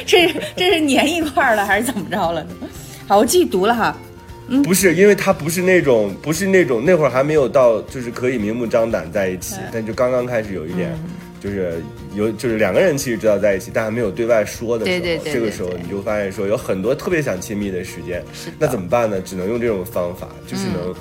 [0.05, 2.49] 这是这是粘一块儿了还是怎么着了呢？
[3.07, 3.95] 好，我继续读了哈。
[4.63, 10.91] 不是，因为他不是那种，不是那种，那会儿还没有到，就是可以明目张胆在一起，但就刚刚开始有一点，
[11.39, 11.81] 就是
[12.15, 19.19] 有，就是两个人其实知道在一起，但还没有对外说的时候，对对对这个时候你就发现说有很多特别想亲密的时间，是那怎么办呢？
[19.21, 20.93] 只能用这种方法，就是能。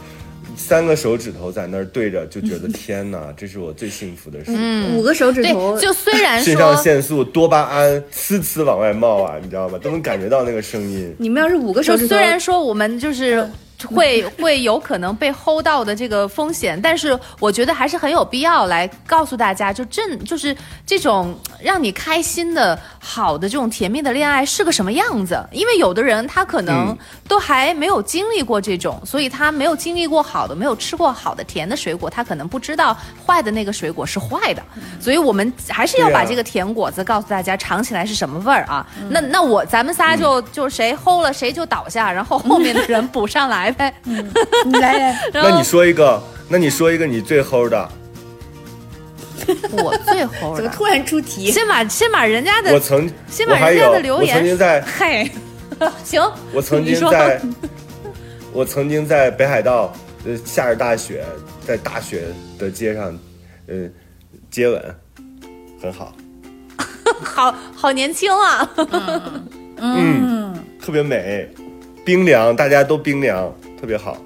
[0.57, 4.51] 三个手指头在那儿对着，就觉得天哪， 这是我最幸福的事。
[4.93, 9.79] 五个手指头，，就虽然肾上腺素、多巴胺呲呲往外冒啊，你知道吗？
[9.79, 11.15] 都能感觉到那个声音。
[11.17, 13.49] 你们要是五个手指头，虽然说我们就是
[13.87, 25.43] 会 会有可能被齁到的这个风险，但是我觉得还是很有必要来告诉大家，就正就是这种让你开心的好的这种甜蜜的恋爱是个什么样子。
[25.53, 34.63] 因为有的人他可能嗯都还没有经历过这种，所以他没有经历过好的，没有吃过好的甜的水果，他可能不知道坏的那个水果是坏的。
[35.01, 38.87] 所以我们还是要把这个甜果子告诉大家尝起来是什么味儿啊。
[39.09, 43.95] 那那我咱们仨就、就谁齁了谁就倒下，然后后面的人补上来呗。
[44.03, 47.89] 你来 那你说一个，那你说一个你最齁的。
[49.73, 51.51] 我最齁的，怎么突然出题？
[51.51, 55.31] 先把先把人家的我曾，先把我还有人家的，留我曾经言，在，嘿，
[56.05, 57.41] 行，我曾经在，
[58.53, 59.91] 我曾经在北海道，
[60.27, 61.25] 呃，下着大雪，
[61.67, 62.25] 在大雪
[62.59, 63.19] 的街上，
[63.69, 63.89] 呃，
[64.51, 64.95] 接吻，
[65.81, 66.13] 很好，
[67.23, 68.71] 好好年轻啊，
[69.79, 71.49] 嗯，特别美，
[72.09, 74.17] 冰凉，大家都冰凉，特别好。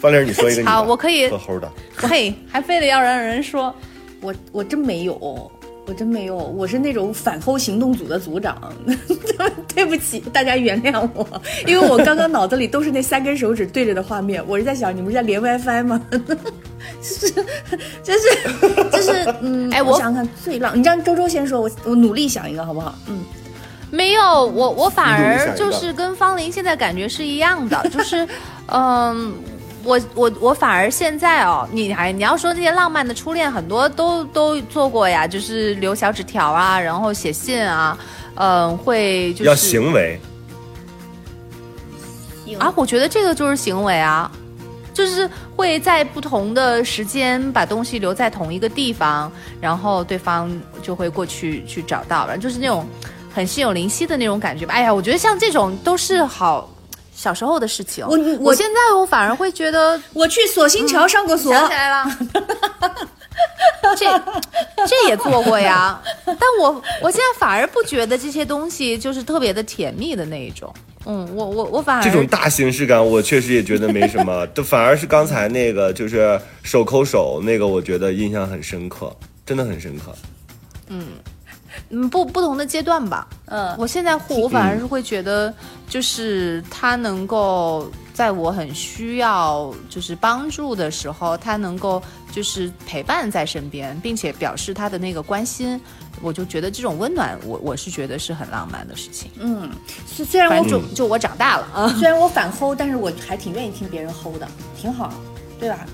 [0.00, 3.72] 方玲，你说一个好我可以特齁的，嘿， 还非得要让人说，
[4.20, 5.14] 我我真没有，
[5.86, 8.60] 我真没有，我是那种反齁行动组的组长。
[9.72, 11.24] 对不起，大家原谅我，
[11.64, 16.04] 因为我刚刚脑子里都是那三根手指对着的画面，我是在想你们是在连 WiFi 吗？
[16.10, 17.30] 就是
[18.02, 22.96] 就是就是嗯，哎我我想想看最浪，你让周周先说，我我努力想一个好不好？
[23.06, 23.20] 嗯，
[23.90, 28.26] 没有，我我反而就是跟方林现在感觉是一样的，就是，
[28.68, 29.34] 嗯。
[29.82, 37.98] 我我我反而现在哦，你还你要说那些浪漫的初恋，很多都都做过呀，就是留小纸条啊，然后写信啊，
[38.34, 40.20] 嗯，会就是要行为，
[42.58, 44.30] 啊，我觉得这个就是行为啊，
[44.92, 52.86] 就是会在不同的时间把东西留在同一个地方，然后对方就会过去去找到，然后就是那种
[53.40, 54.74] 很心有灵犀的那种感觉吧。
[54.74, 56.70] 哎呀，我觉得像这种都是好
[57.16, 58.04] 小时候的事情。
[58.06, 62.04] 我我我现在我反而会觉得我去锁心桥上过锁，想起来了。
[63.96, 64.06] 这
[64.86, 70.70] 这也做过呀，但我我现在反而不觉得这些东西就是特别的甜蜜的那一种。
[71.06, 79.10] 嗯，我我我反而这种大形式感，我确实也觉得没什么，就反而是刚才那个就是手抠手那个，我觉得印象很深刻，
[79.46, 80.14] 真的很深刻。
[80.88, 81.06] 嗯
[82.10, 83.26] 不不同的阶段吧。
[83.46, 85.52] 嗯，我现在会，我反而是会觉得，
[85.88, 92.02] 就是他能够在我很需要就是帮助的时候，他能够
[92.32, 95.80] 就是陪伴在身边，并且表示他的那个关心，
[96.22, 99.30] 我就觉得这种温暖，我我是觉得是很浪漫的事情。
[99.40, 99.68] 嗯，
[100.06, 104.46] 虽虽然我就就我长大了啊， 虽然我反齁，但是我还挺愿意听别人齁的，
[104.76, 105.12] 挺好，
[105.58, 105.86] 对吧？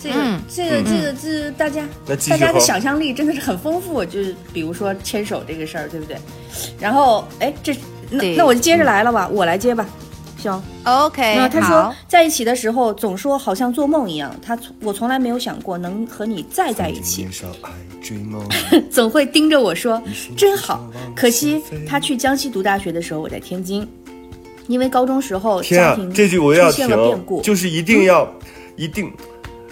[0.00, 1.88] 这个、嗯这个、嗯这个这大家
[2.28, 6.16] 大家的想象力真的是很丰富，就是比如说牵手这个事儿，对不对？
[6.78, 7.74] 然后哎，这
[8.10, 9.86] 那那我就接着来了吧，我来接吧，
[10.38, 10.62] 行。
[10.84, 17.28] OK，那他说在一起的时候总说好像做梦一样，他从我从来没有想过能和你再在一起
[18.90, 20.00] 总会盯着我说
[20.36, 20.88] 真好。
[21.14, 23.86] 可惜他去江西读大学的时候，我在天津，
[24.68, 28.26] 因为高中时候家庭，这句我要出现了变故停，，就是一定要，
[28.76, 29.12] 一定。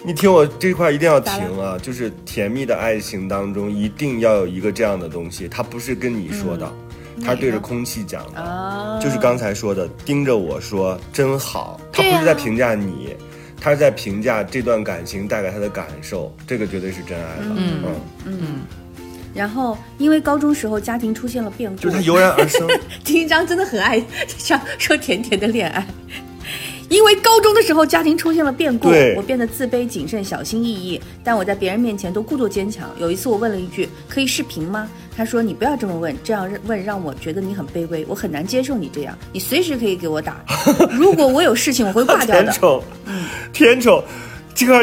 [0.07, 1.77] 你听我这块一定要停啊！
[1.81, 6.71] 就是甜蜜的爱情当中，一定要有一个这样的东西，它不是跟你说的，
[7.21, 13.17] 它是对着空气讲的，啊，就是刚才说的，盯着我说真好，他不是在评价你，
[13.59, 17.55] 他是在评价这段感情带给他的感受，这个绝对是真爱了。
[17.57, 17.83] 嗯
[18.23, 18.61] 嗯，
[19.33, 22.65] 然后因为高中时候家庭出现了变故，就是他油然而生。
[23.03, 25.85] 丁一章真的很爱像说甜甜的恋爱。
[26.89, 32.89] 因为高中的时候家庭出现了变故，我变得自卑、谨慎、小心翼翼，但我在别人面前都故作坚强。
[32.99, 39.17] 有一次我问了一句：“可以视频吗？”他说：“你不要这么问，这样问让我觉得你很卑微，我很难接受你这样。
[39.33, 40.45] 你随时可以给我打，
[40.97, 42.51] 如果我有事情我会挂掉的。
[42.53, 42.83] 甜宠，
[43.51, 44.03] 甜宠，
[44.55, 44.77] 这个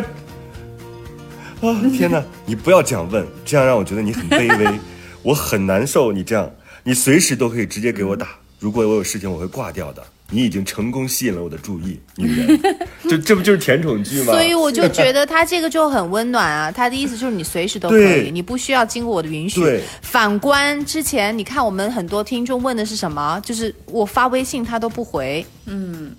[1.62, 2.22] 啊，天哪！
[2.44, 4.78] 你不要这样问，这样让我觉得你很卑微，
[5.22, 6.12] 我很难受。
[6.12, 6.50] 你这样，
[6.82, 8.28] 你随时都可以直接给我打，
[8.58, 10.04] 如果我有事情我会挂掉的。
[10.30, 12.60] 你已经成功吸引了我的注意，女人，
[13.08, 14.32] 这这不就是甜宠剧吗？
[14.32, 19.82] 所以我就觉得他这个就很温暖啊，他的意思就是你随时都可以，你不需要经过我的允许对。
[20.00, 23.40] 反观之前，你看我们很多听众问的是什么？
[23.44, 26.12] 就是我发微信他都不回，嗯，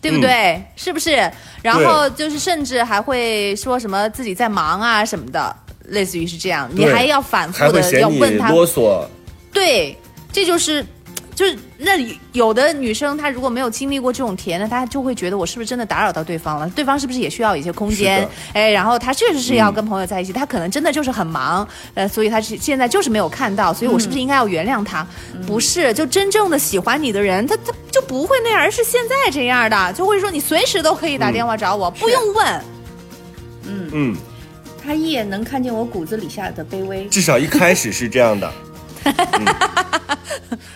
[0.00, 0.62] 对不对？
[0.76, 1.30] 是不是？
[1.60, 5.54] 然后就是甚至还会说什么自己在忙啊什么的，
[5.88, 9.04] 类似于是这样，你还要反复的要问他啰嗦，
[9.52, 9.94] 对，
[10.32, 10.86] 这就是。
[11.38, 16.68] 就是那里有的女生，她如果没有经历过这种甜那，她就会觉得我是不是真的打扰到对方了？
[16.70, 18.28] 对方是不是也需要一些空间？
[18.54, 21.64] 哎，然后她确实是要跟朋友在一起，她可能真的就是很忙，
[21.94, 25.06] 呃，所以她是现在就是没有看到，所以我是不是应该要原谅她？
[25.46, 32.60] 不是，就真正的喜欢你的人，他他就不会那样，而是现在这样的，就会说你随时都可以打电话找我，不用问。
[33.64, 34.16] 嗯嗯，
[34.84, 37.06] 他一眼能看见我骨子里下的卑微。
[37.06, 38.52] 至少一开始是这样的，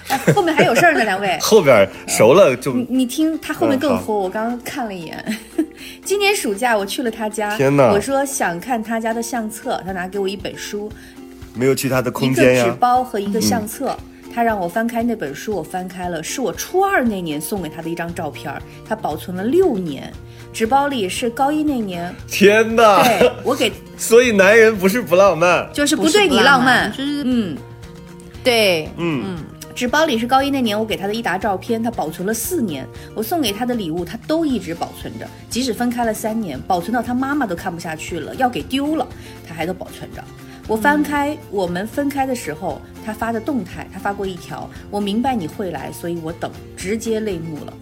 [0.08, 1.38] 哎， 后面还有事儿呢，两位。
[1.40, 4.12] 后边熟了就你你听，他后面更齁。
[4.12, 5.38] 我刚刚看了一眼，
[6.04, 10.90] 今年暑假我去了他家，天哪我说想看他家的相册，他拿给我一本书，
[11.54, 12.64] 没有去他的空间呀。
[12.64, 13.96] 纸包和一个相册。
[14.34, 18.50] 他让我翻开那本书，我翻开了，是我初二那年送给他的一张照片，
[18.88, 20.10] 他保存了六年。
[20.54, 23.02] 纸包里是高一那年，天哪！
[23.04, 27.54] 对我给 所以男人不是不浪漫，就是不对你浪漫，就是嗯，
[28.44, 32.86] 对，嗯嗯，纸包里是高一那年我给他的一沓照片，他保存了四年。
[33.14, 39.06] 我送给他的礼物，他都一直保存着，即使分开了三年，保存到他妈妈都看不下去了，要给丢了，
[39.46, 40.22] 他还都保存着。
[40.68, 47.72] 我翻开我们分开的时候，他发的动态，他发过一条：“我明白你会来，所以我等。”直接泪目了。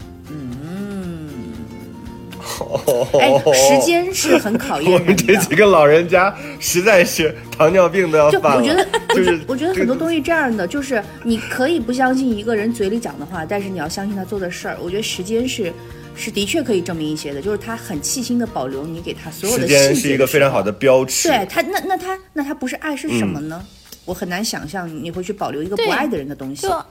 [3.21, 5.13] 哎，时间是很考验我人的。
[5.15, 8.57] 们这几个老人家实在是糖尿病都要犯了。
[8.57, 14.77] 我觉得，就是我觉得很多东西这样的，就是你可以不相信一个人嘴里讲的话，但是你要相信他做的事儿。
[14.83, 15.73] 我觉得时间是
[16.17, 21.29] 是的确可以证明一些的，就是他很细心的保留你给他所有的时间是一个非常好的标尺。
[21.29, 23.63] 对他，那那他那他不是爱是什么呢？
[24.07, 26.67] 我很难想象你会去保留一个不爱的人的东西。
[26.67, 26.85] 就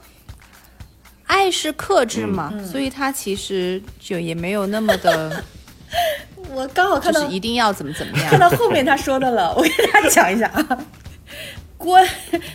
[1.30, 5.42] 爱是克制嗯嘛，所以他其实就也没有那么的，
[6.52, 8.38] 我刚好看到就是一定要怎么怎么样看。
[8.38, 10.78] 到后面他说的了， 我给大家讲一下啊。
[11.78, 11.98] 国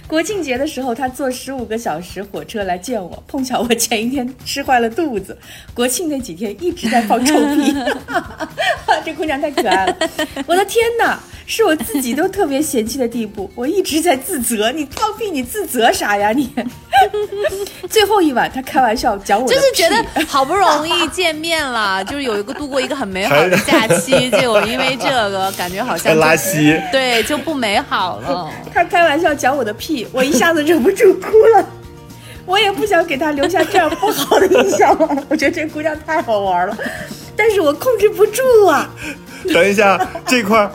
[0.08, 5.36] 国庆节的时候，他坐十五个小时火车来见我，碰巧我前一天吃坏了肚子，
[5.74, 7.74] 国庆那几天一直在放臭屁，
[9.04, 9.98] 这姑娘太可爱了，
[10.46, 16.50] 我的天哪，是我自己都特别嫌弃的地步，我一直在自责，你放屁你自责啥呀你？
[17.90, 28.52] 最后一晚他开玩笑讲我就是觉得 好不容易见面了，就是有一个度过一个很美好的假期，结果因为这个感觉好像拉稀，对就不美好了。
[28.74, 31.66] 他开玩笑讲我的屁，我一下子忍不住哭了。
[32.48, 34.96] 我也不想给他留下这样不好的印象。
[35.30, 36.78] 我觉得这姑娘太好玩了，
[37.36, 38.90] 但是我控制不住啊。
[39.54, 40.72] 等一下，这块儿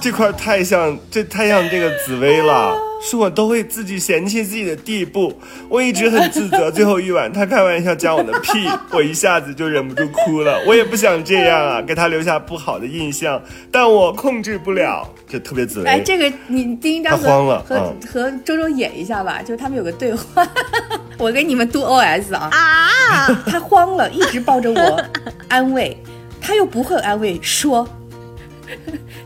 [0.00, 5.32] 这块儿太像这太像这个紫薇了， 是我都会自己嫌弃自己的地步。
[5.68, 10.60] 我一直很自责，最后一晚他开玩笑讲我的屁，我一下子就忍不住哭了。
[10.66, 13.40] 我也不想这样啊，给他留下不好的印象，
[13.70, 15.88] 但我控制不了，就特别紫薇。
[15.88, 20.46] 哎，这个你第一张和他慌了和、嗯和周周演一下吧，就他们有个对话，
[21.18, 23.44] 我给你们读 OS 啊啊！
[23.46, 25.02] 他慌了，一直抱着我
[25.48, 25.96] 安慰，
[26.40, 27.86] 他又不会安慰，说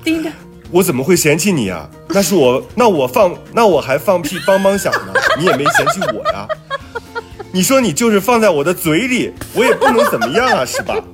[0.03, 0.33] 丁一章。
[0.71, 1.89] 我怎么会嫌弃你啊？
[2.09, 6.49] 那是我，那我放，那我还放屁梆梆响呢， 你也没嫌弃我呀。
[7.53, 10.97] 你说你就是放在我的嘴里，我也不能怎么样啊，是吧？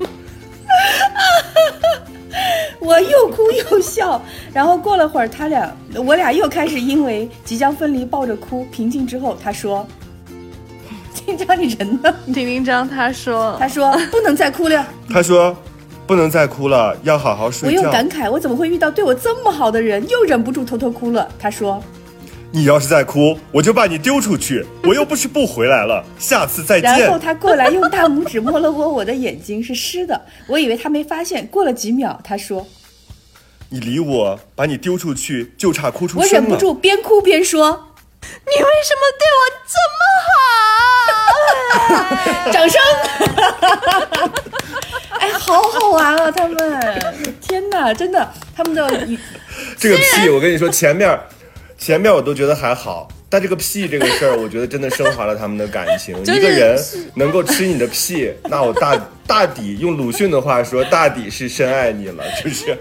[2.80, 4.20] 我又哭又笑，
[4.52, 8.64] 然后过了会儿，他俩我俩又开始因为即将分离抱着哭。
[8.72, 9.86] 平静之后，他说
[11.26, 14.86] ：“丁章，你人呢丁丁章他说？”他说：“不能再哭了。
[15.12, 15.54] 他说，
[16.10, 17.80] 不能再哭了，要好好睡觉。
[17.80, 20.04] 我又感慨，我怎么会遇到对我这么好的人？
[20.08, 21.28] 又忍不住偷偷哭了。
[21.38, 21.80] 他说
[22.50, 24.66] 你要是再哭，我就把你丢出去。
[24.82, 27.16] 我又不是不回来了，下次再见：“然后。
[27.16, 30.20] 他过来用大拇指摸了摸我的眼睛，是湿的。
[30.48, 31.46] 我以为他没发现。
[31.46, 32.66] 过了几秒，他说
[33.68, 36.48] 你理我，把你丢出去，就差哭：“出我声了。
[36.48, 40.99] 忍不住边哭边说，你为什么对我这么好？
[42.52, 42.80] 掌声。
[45.20, 46.30] 哎，好好玩啊！
[46.30, 46.80] 他们，
[47.46, 48.26] 天哪，真的，
[48.56, 49.18] 他们的语
[49.76, 51.18] 这个屁，我跟你说，前面
[51.76, 56.24] 前面我都觉得还好，但这个屁这个事儿，我觉得真的升华了他们的感情。
[56.24, 56.82] 就是一个人
[57.14, 62.76] 能够吃你的屁，那我大大抵用鲁迅的话说，大抵是深爱你了，就是。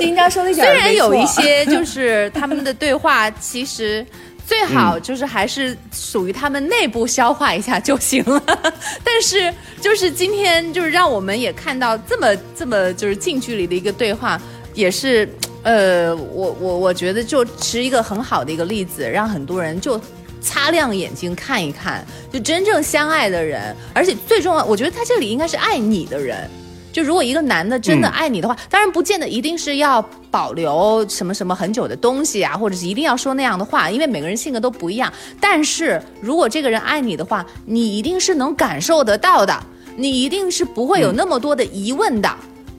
[0.00, 4.04] 丁章说的一点虽然有一些就是他们的对话，其实
[4.46, 8.42] 最好嗯就是还是属于他们内部消化一下就行了。
[9.04, 14.40] 但是就是今天就是让我们也看到这么这么就是近距离的一个对话，
[14.74, 15.28] 也是
[15.62, 20.00] 呃，我我我觉得就持一个很好的一个例子，让很多人就。
[20.44, 26.50] 擦亮眼睛看一看，就真正相爱的人，而且最重要，我觉得他这里应该是爱你的人，
[26.92, 35.12] 就如果一个男的真的爱你的话，当然不见得一定是要保留什么什么很久的东西啊，或者是一定要说那样的话，因为每个人性格都不一样。
[35.40, 39.58] 但是如果这个人爱你的话，你一定是能感受得到的，
[39.96, 42.30] 你一定是不会有那么多的疑问的。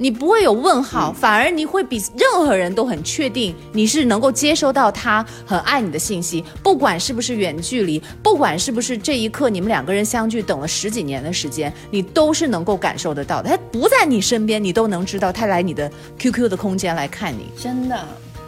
[0.04, 13.49] 你不会有问号，反而你会比任何人都很确定你是能够接收到他很爱你的信息，不管是不是远距离，不管是不是这一刻你们两个人相聚等了十几年的时间，你都是能够感受得到的。
[13.49, 15.89] 他不在你身边，你都能知道他来你的
[16.20, 17.45] QQ 的空间来看你。
[17.58, 18.06] 真的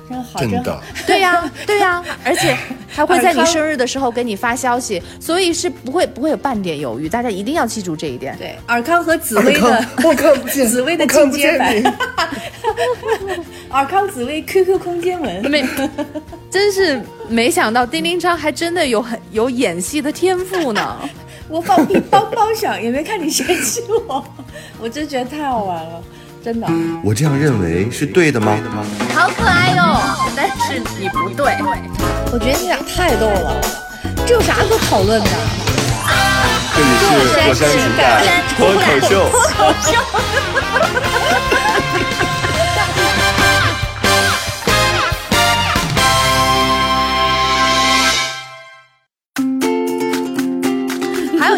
[0.08, 0.82] 真好，真的。
[1.08, 2.56] 对呀、 对呀、而且
[2.88, 7.10] 还会在你生日的时候给你发消息，所以是不会不会有半点犹豫。
[7.10, 8.36] 大家一定要记住这一点。
[8.38, 11.74] 对，尔康和紫薇的 我看不见，紫薇的进阶版，
[13.70, 15.66] 尔 康紫薇 QQ 空间文，没，
[16.52, 20.98] 真是没想到丁丁章还真的有很有演戏的天赋呢。
[21.48, 24.26] 我放屁梆梆响，也没看你嫌弃我，
[24.80, 26.04] 我真觉得太好玩了，
[26.46, 26.68] 真的。
[27.04, 28.56] 我这样认为是对的吗？
[29.16, 30.00] 好可爱哟、
[30.36, 31.56] 但是你不对。
[32.32, 33.60] 我觉得你俩太逗了，
[34.28, 35.30] 这有啥可讨论的？
[36.76, 37.08] 这里是
[37.48, 38.22] 火山情感
[38.58, 39.26] 脱口秀。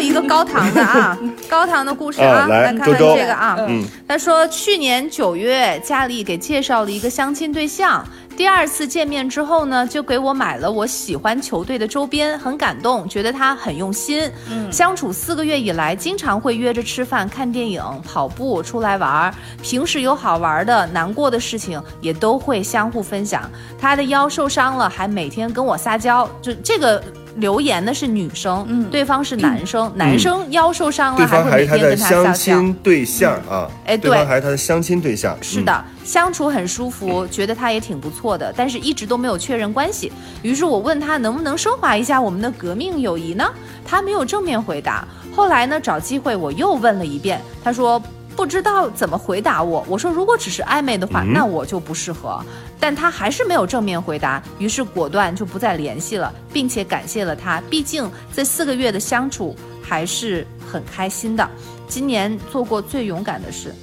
[0.00, 1.18] 一个高糖的啊，
[1.50, 3.56] 高糖的故事啊，啊来看看这个啊。
[3.68, 8.04] 嗯，他说去年九月，家里给介绍了一个相亲对象。
[8.36, 14.30] 第二次见面之后呢，就给我买了我喜欢球队的周边，很感动，觉得他很用心。
[14.48, 19.34] 嗯，相处四个月以来，经常会约着吃饭、看电影、跑步、出来玩儿。
[19.60, 23.50] 平时有好玩的、难过的事情，也都会相互分享。
[23.76, 26.28] 他的腰受伤了，还每天跟我撒娇。
[26.40, 27.02] 就这个
[27.38, 32.34] 留言的是女生，嗯，对方是男生，男生腰受伤了，对方还是他的会每天跟他撒相。
[32.34, 35.36] 亲对象啊，哎对方还是他的相亲对象。
[35.40, 40.12] 是的，相处很舒服，觉得他也挺不错的，但是一直都没有确认关系。
[40.42, 43.44] 于是我问他能不能升华一下我们的革命友谊呢？
[43.84, 45.06] 他没有正面回答。
[45.34, 48.02] 后来呢，找机会我又问了一遍，他说
[48.38, 49.84] 不知道怎么回答我。
[49.88, 52.40] 我说如果只是暧昧的话，那我就不适合。
[52.78, 61.50] 但他还是没有正面回答，于是果断就不再联系了，并且感谢了他，毕竟这四个月的相处还是很开心的。
[61.88, 63.74] 今年做过最勇敢的事。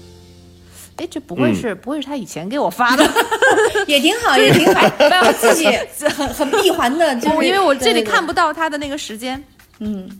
[0.96, 3.06] 哎，这不会是、不会是他以前给我发的？
[3.88, 5.68] 也挺好，也挺好， 不要自己
[6.08, 9.44] 很很闭环的，就是因为我这里看不到他的那个时间。
[9.78, 10.16] 挺好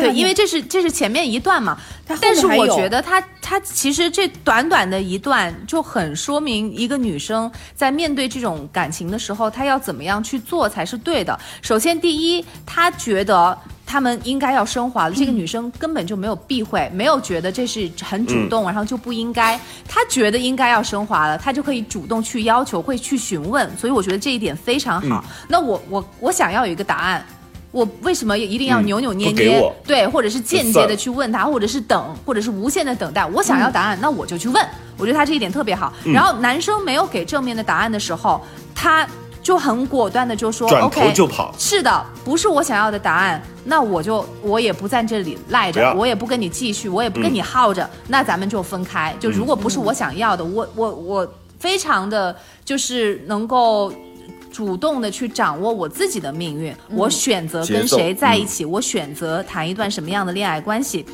[0.00, 1.76] 对，因为这是这是前面一段嘛，
[2.20, 11.38] 但是我觉得他他其实这短短的一段就很说明一个女生在面对这种感情的时候，她要怎么样去做才是对的。
[11.60, 13.58] 首先，第一，她觉得。
[13.84, 15.14] 他们应该要升华了。
[15.14, 19.60] 这个女生根本就没有避讳，没有觉得这是很主动，然后就不应该。
[19.86, 23.70] 她觉得应该要升华了，她就可以主动去要求，会去询问。
[23.76, 25.22] 所以我觉得这一点非常好。
[25.46, 27.26] 那我我我想要有一个答案，
[27.72, 29.74] 我为什么一定要嗯扭扭捏捏？
[29.84, 33.26] 对，或者是间接的去问他，或者是等，或者是无限的等待。
[33.26, 34.64] 我想要答案，那我就去问。
[34.98, 35.92] 我觉得他这一点特别好。
[36.04, 38.40] 嗯然后男生没有给正面的答案的时候，
[38.74, 39.08] 他
[39.42, 49.14] 就很果断的就说转头 OK，就跑是的，不是我想要的答案，那我就我也不在这里赖着，我也不跟你继续，我也不跟你耗着，那咱们就分开。
[49.18, 53.90] 就如果不是我想要的，我我我非常的就是能够。
[54.52, 61.04] 主动的去掌握我自己的命运，我选择跟谁在一起，我选择谈一段什么样的恋爱关系。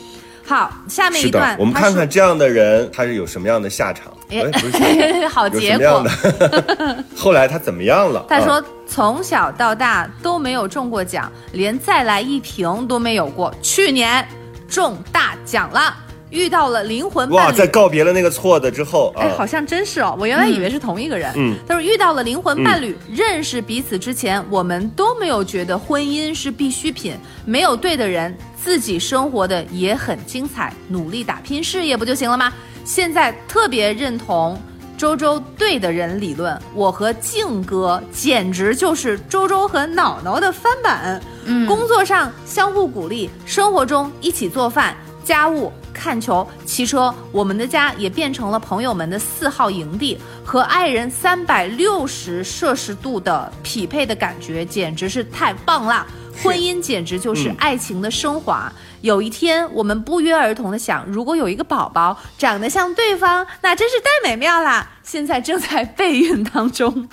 [0.44, 4.12] 好，下面一段，，我们看看这样的人他是有什么样的下场。
[4.30, 6.02] 哎哎，不是 好结果。
[6.02, 7.04] 的？
[7.16, 8.24] 后来他怎么样了？
[8.28, 13.54] 他说啊从小到大都没有中过奖，连再来一瓶都没有过。
[13.62, 14.26] 去年
[14.66, 15.94] 中大奖了，
[16.30, 17.58] 遇到了灵魂哇，伴侣。
[17.58, 21.32] 在告别了那个错的之后啊，哎，好像真是哦，我原来以为是同一个人。
[21.36, 27.14] 嗯他说遇到了灵魂伴侣，认识彼此之前，我们都没有觉得婚姻是必需品，
[27.44, 32.52] 没有对的人，自己生活的也很精彩，努力打拼事业不就行了吗？
[32.84, 34.60] 现在特别认同。
[34.96, 41.22] 周周对的人理论，我和静哥简直就是周周和脑脑的翻版。
[41.44, 56.06] 嗯，工作上相互鼓励，生活中一起做饭、家务、看球、骑车，我们的家也变成了朋友们的四号营地，和爱人三百六十摄氏度的匹配的感觉，简直是太棒了。
[56.40, 58.72] 婚姻简直就是嗯爱情的升华。
[59.00, 64.88] 有一天，我们不约而同的想，如果有一个宝宝长得像对方，那真是太美妙啦！
[65.02, 67.08] 现在正在备孕当中，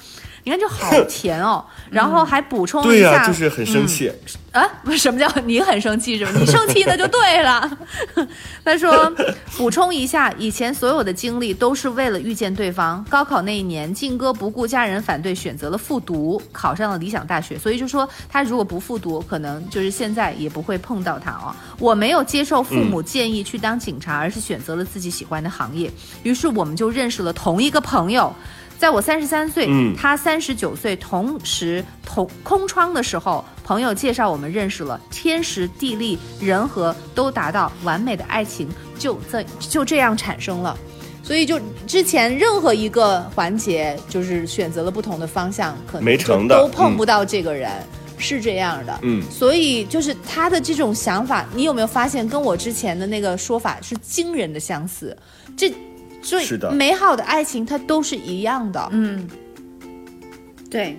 [0.45, 1.63] 你看就好甜哦。
[1.91, 4.11] 然后还补充一下，就是很生气。
[4.51, 6.31] 啊，不 什么叫你很生气是吧？
[6.33, 7.77] 你生气那就对了。
[8.63, 9.11] 他说，
[9.57, 13.03] 补充一下，以前所有的经历都是为了遇见对方。
[13.09, 17.57] 高考那一年，靖哥不顾家人反对，选择了复读，考上了理想大学。
[17.57, 21.53] 所以就说他如果不复读，可能就是现在也不会碰到他哦。
[21.77, 25.91] 我没有接受父母建议去当警察，而是选择了自己喜欢的行业。
[26.23, 28.33] 于是我们就认识了同一个朋友。
[28.77, 38.69] 在我三十三岁，嗯他三十九岁，同时同空窗的时候，朋友介绍我们认识了，天时地利人和都达到完美的爱情，
[38.99, 40.77] 就这就这样产生了。
[41.23, 47.71] 所以就之前任何一个环节，就是选择了不同的方向，可能都碰不到这个人，
[48.19, 48.99] 是这样的。
[49.01, 55.17] 嗯所以就是他的这种想法，你有没有发现跟我之前的那个说法是惊人的相似？
[55.57, 55.73] 这
[56.25, 59.27] 所以是的美好的爱情它都是一样的，嗯，
[60.71, 60.97] 对，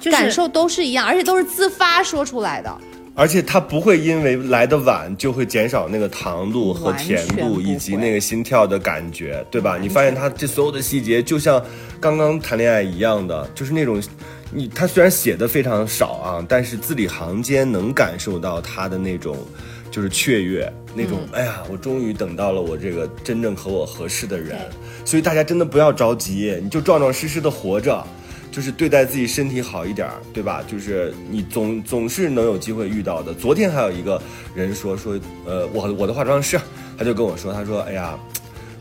[0.00, 2.76] 就是感受都是一样，而且都是自发说出来的。
[3.14, 9.78] 而且它不会因为来的晚就会减少那个糖度和甜度以及那个心跳的感觉，对吧？
[9.80, 11.64] 你发现它这所有的细节就像
[12.00, 14.02] 刚刚谈恋爱一样的，就是那种，
[14.52, 19.36] 你他虽然写的非常少啊，但是字里行间能感受到他的那种。
[19.90, 24.58] 就是雀跃那种，哎呀，我终于等到了我这个真正和我合适的人，
[25.04, 28.06] 所以大家真的不要着急，你就壮壮实实的活着，
[28.50, 30.62] 就是对待自己身体好一点儿，对吧？
[30.66, 33.34] 就是你总总是能有机会遇到的。
[33.34, 34.20] 昨天还有一个
[34.54, 36.60] 人说说，呃，我我的化妆师，
[36.96, 38.18] 他就跟我说，他说，哎呀。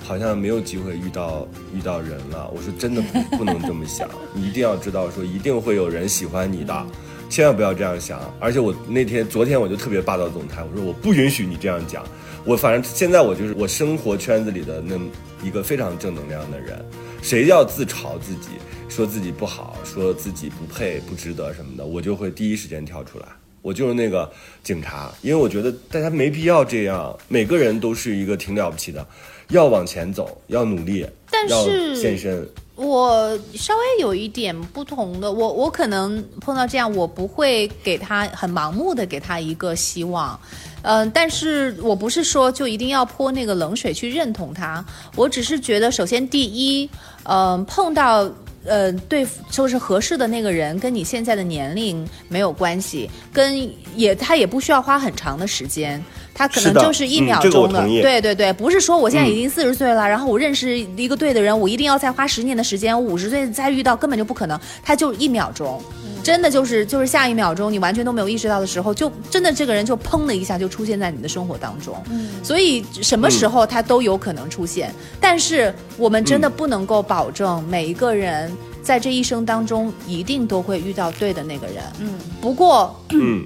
[0.05, 2.51] 好像没有机会遇到遇到人了。
[2.53, 6.85] 我说真的不 不能这么想，你一定要知道说一定会有人喜欢你的，
[7.29, 8.19] 千万不要这样想。
[8.39, 12.03] 而且我那天昨天我就特别霸道总裁，我说我不允许你这样讲。
[12.45, 14.99] 我反正现在我就是我生活圈子里的那
[15.41, 16.83] 一个非常正能量的人，
[17.21, 18.49] 谁要自嘲自己，
[18.89, 23.25] 说自己不好，说自己不配、不值得什么的，我就会第一时间跳出来。
[23.61, 24.29] 我就是那个
[24.61, 29.07] 警察，因为我觉得大家没必要这样，每个人都是一个挺了不起的，
[29.53, 32.45] 要往前走，要努力，但是献身。
[32.75, 40.37] 我稍微有一点不同的，我我可能碰到这样，我不会给他很盲目的给他一个希望，
[40.81, 44.83] 嗯、但是我不是说就一定要泼那个冷水去认同他，
[45.15, 46.89] 我只是觉得，首先第一，
[47.23, 48.29] 嗯、碰到。
[48.65, 56.01] 呃，对，就是合适的那个人，跟你现在的年龄没有关系，跟也他也不需要花很长的时间，
[56.33, 65.81] 他可能就是一嗯秒钟的，对对对，不是说我现在已经四十岁了，然后我认识一个对的人，我一定要再花十年的时间，我五十岁再遇到根本就不可能，他就一秒钟。
[66.23, 71.93] 真的就是就是下一秒钟，你完全都没有意识到的时候，就真的这个人就砰的一下就出现在你的生活当中。
[72.09, 78.49] 嗯，所以什么时候他都有可能出现，但是我们真的不能够保证每一个人
[78.81, 81.83] 在这一生当中一定都会遇到对的那个人。
[81.99, 83.45] 嗯，不过嗯，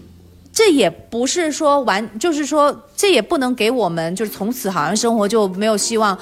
[0.58, 6.18] 这也不是说完，就是说这也不能给我们就是从此好像生活就没有希望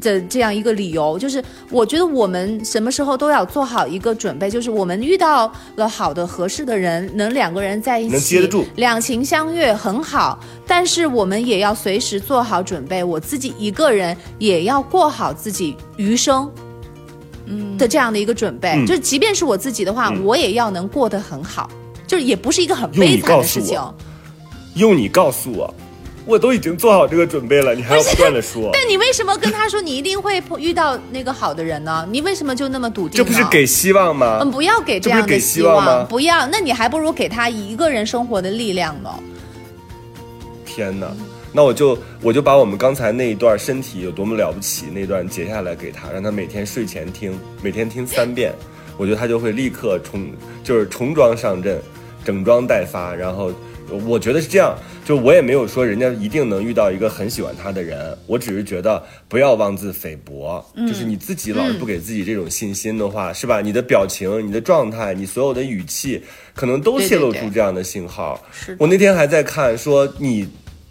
[0.00, 1.18] 的这样一个理由。
[1.18, 10.38] 就是我觉得我们什么时候都要做好一个准备，就是我们遇到了好的合适的人，能两个人在一起，能接得住两情相悦很好。
[10.68, 16.48] 但是我们也要随时做好准备，我自己一个人也要过好自己余生。
[17.46, 21.68] 嗯的这样的一个准备，嗯就是即便是我自己的话，嗯我也要能过得很好，
[22.10, 23.78] 就是也不是一个很悲惨的事情。
[24.74, 25.72] 用你告诉我，
[26.26, 32.04] 我都已经做好这个准备了，你还要不断的说， 但你为什么跟他说你一定会遇到那个好的人呢？
[32.10, 33.16] 你为什么就那么笃定？
[33.16, 34.40] 这不是给希望吗？
[34.42, 39.10] 嗯，不要给这样的这不给希望吗不要，那你还不如给他一个人生活的力量呢。
[40.66, 41.06] 天哪！
[41.52, 48.52] 那我就我就把我们刚才那一段身体有多么了不起那段截下来给他，让他每天睡前听，每天听三遍，
[48.96, 50.28] 我觉得他就会立刻重
[50.64, 51.80] 就是重装上阵，
[52.30, 53.12] 整装待发。
[53.14, 53.52] 然后
[54.06, 63.60] 我觉得是这样，就我也没有说人家一定能遇到一个很喜欢他的人，我只是觉得不要妄自菲薄，就是你自己老是不给自己这种信心的话，是吧？
[63.60, 66.22] 你的表情、你的状态、你所有的语气，
[66.54, 68.40] 可能都泄露出这样的信号。
[68.78, 70.48] 我那天还在看说你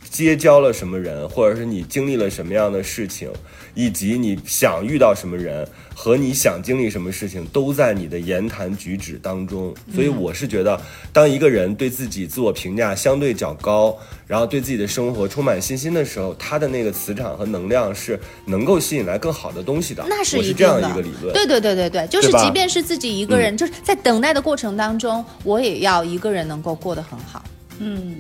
[0.10, 3.30] 结交了什么人，或者是你经历了什么样的事情，
[3.76, 5.66] 以及你想遇到什么人
[6.02, 9.76] 和你想经历什么事情，都在你的言谈举止当中。
[9.94, 10.80] 所以我是觉得，
[11.12, 13.94] 当一个人对自己自我评价相对较高，
[14.26, 20.06] 然后对自己的生活充满信心的时候，他的那个磁场和能量是能够吸引来更好的东西的。
[20.08, 21.34] 那是一定我是这样一个理论。
[21.34, 27.44] 对对对对对，就是即便是自己一个人，就是在等待的过程当中，我也要一个人能够过得很好。
[27.80, 28.16] 嗯，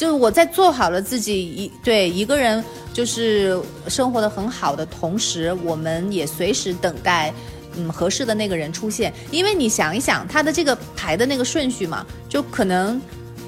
[0.00, 7.30] 就是我在做好了自己一对一个人就是生活的很好的同时，我们也随时等待。
[7.76, 12.98] 嗯，合适的那个人出现，因为你想一想他的这个排的那个顺序嘛，就可能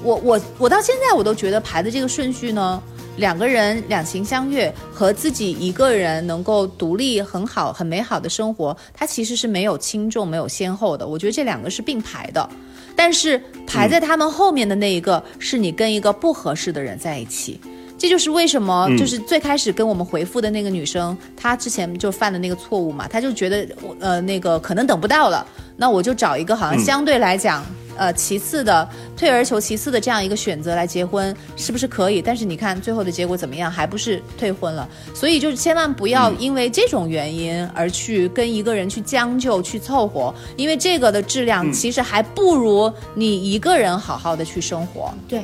[0.03, 2.81] 我我我到现在我都觉得排的这个顺序呢，
[3.17, 11.07] 两个人两情相悦和自己一个人能够独立很好很美好的生活，它其实是没有轻重没有先后的。
[11.07, 12.47] 我觉得这两个是并排的，
[12.95, 17.59] 但是排在他们后面的那一个，是你跟一个不合适的人在一起。
[18.03, 23.65] 这就是为什么，就是最开始跟我们回复的那个女生，她之前就犯的那个错误嘛，她就觉得
[24.01, 25.47] 呃那个可能等不到了，
[25.77, 27.65] 那我就找一个好像相对来讲。
[27.95, 32.23] 呃，其次的退而求其次的这样一个选择来结婚，是不是可以？
[32.23, 33.71] 但是你看最后的结果怎么样？
[33.71, 34.89] 还不是退婚了。
[35.13, 45.13] 所以就是千万不要因为这种原因而去跟一个人去将就、去凑合，因为这个的质量其实还不如你一个人好好的去生活。
[45.27, 45.43] 对，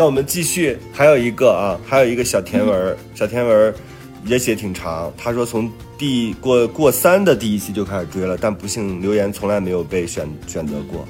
[0.00, 3.74] 那我们继续，还有一个啊，还有一个小甜文儿，小甜文
[4.24, 5.12] 也写挺长。
[5.14, 11.06] 他说从第过过三的第一期就开始追了，但不幸留言从来没有被选选择过。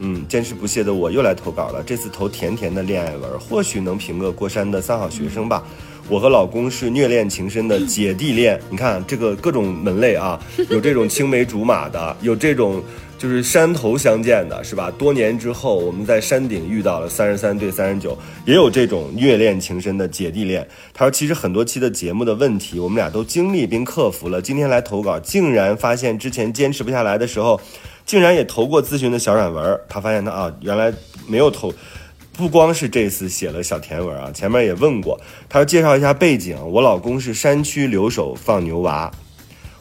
[0.00, 5.62] 嗯，坚持不懈的我又来投稿了，这次投甜甜的恋爱文，或许能评个过山的三好学生吧。
[6.08, 10.40] 我和老公是虐恋情深的姐弟恋，你看这个各种门类啊，
[10.70, 12.82] 有这种青梅竹马的，有这种
[13.18, 14.90] 就是山头相见的，是吧？
[14.92, 18.16] 多年之后我们在山顶遇到了三十三对三十九，
[18.46, 20.66] 也有这种虐恋情深的姐弟恋。
[20.94, 24.40] 他说，其实很多期的节目的问题，我们俩都经历并克服了。
[24.40, 27.60] 今天来投稿，竟然发现之前坚持不下来的时候，
[28.06, 29.80] 竟然也投过咨询的小软文。
[29.88, 30.92] 他发现他啊，原来
[31.26, 31.74] 没有投。
[32.34, 35.20] 不光是这次写了小甜文啊，前面也问过。
[35.48, 39.10] 他说介绍一下背景，我老公是山区留守放牛娃，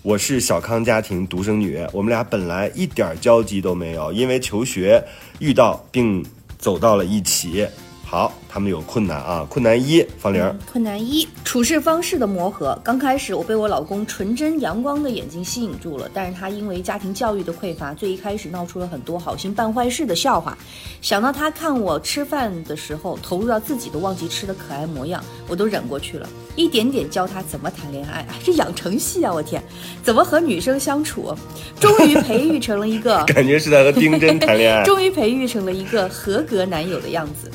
[0.08, 5.04] 我是小康家庭独生女，我们俩本来一点交集都没有，因为求学
[5.40, 6.26] 遇到并
[6.58, 7.68] 走到了一起。
[8.10, 10.42] 好，他们有困难啊，困难一，方玲，
[10.72, 12.80] 困难一，处事方式的磨合。
[12.82, 20.58] 刚开始我被我老公纯真阳光的眼睛吸引住了，但是他因为家庭教育的匮乏，最一开始闹出了很多好心办坏事的笑话。
[21.02, 26.30] 想到他看我吃饭的时候投入到自己都忘记吃的可爱模样，我都忍过去了。
[26.56, 29.34] 一点点教他怎么谈恋爱，哎，这养成系啊！
[29.34, 29.62] 我天，
[30.02, 31.36] 怎么和女生相处，
[31.78, 34.82] 终于培育成了一个 感觉是在和丁真谈恋爱。
[34.88, 37.52] 终于培育成了一个合格男友的样子。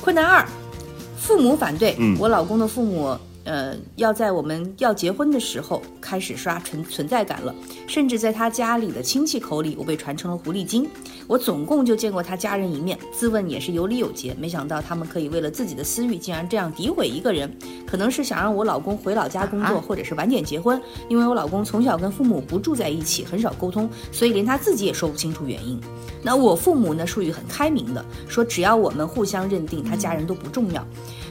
[0.00, 0.46] 困难二，
[1.18, 1.94] 父母反对。
[1.98, 7.54] 嗯我老公的父母，呃，要在我们要结婚的时候开始刷存存在感了，
[7.86, 10.88] 甚至在他家里的亲戚口里，我被传成了狐狸精。
[11.26, 17.50] 我总共就见过他家人一面，自问也是有礼有节，没想到他们可以为了自己的私欲，竟然这样诋毁一个人。
[17.86, 20.80] 可能是想让我老公回老家工作，啊或者是晚点结婚。
[21.08, 25.80] 因为我老公从小跟父母不住在一起，很少沟通，所以连他自己也说不清楚原因。
[26.22, 30.86] 那我父母呢，属于很开明的，说只要我们互相认定，他家人都不重要。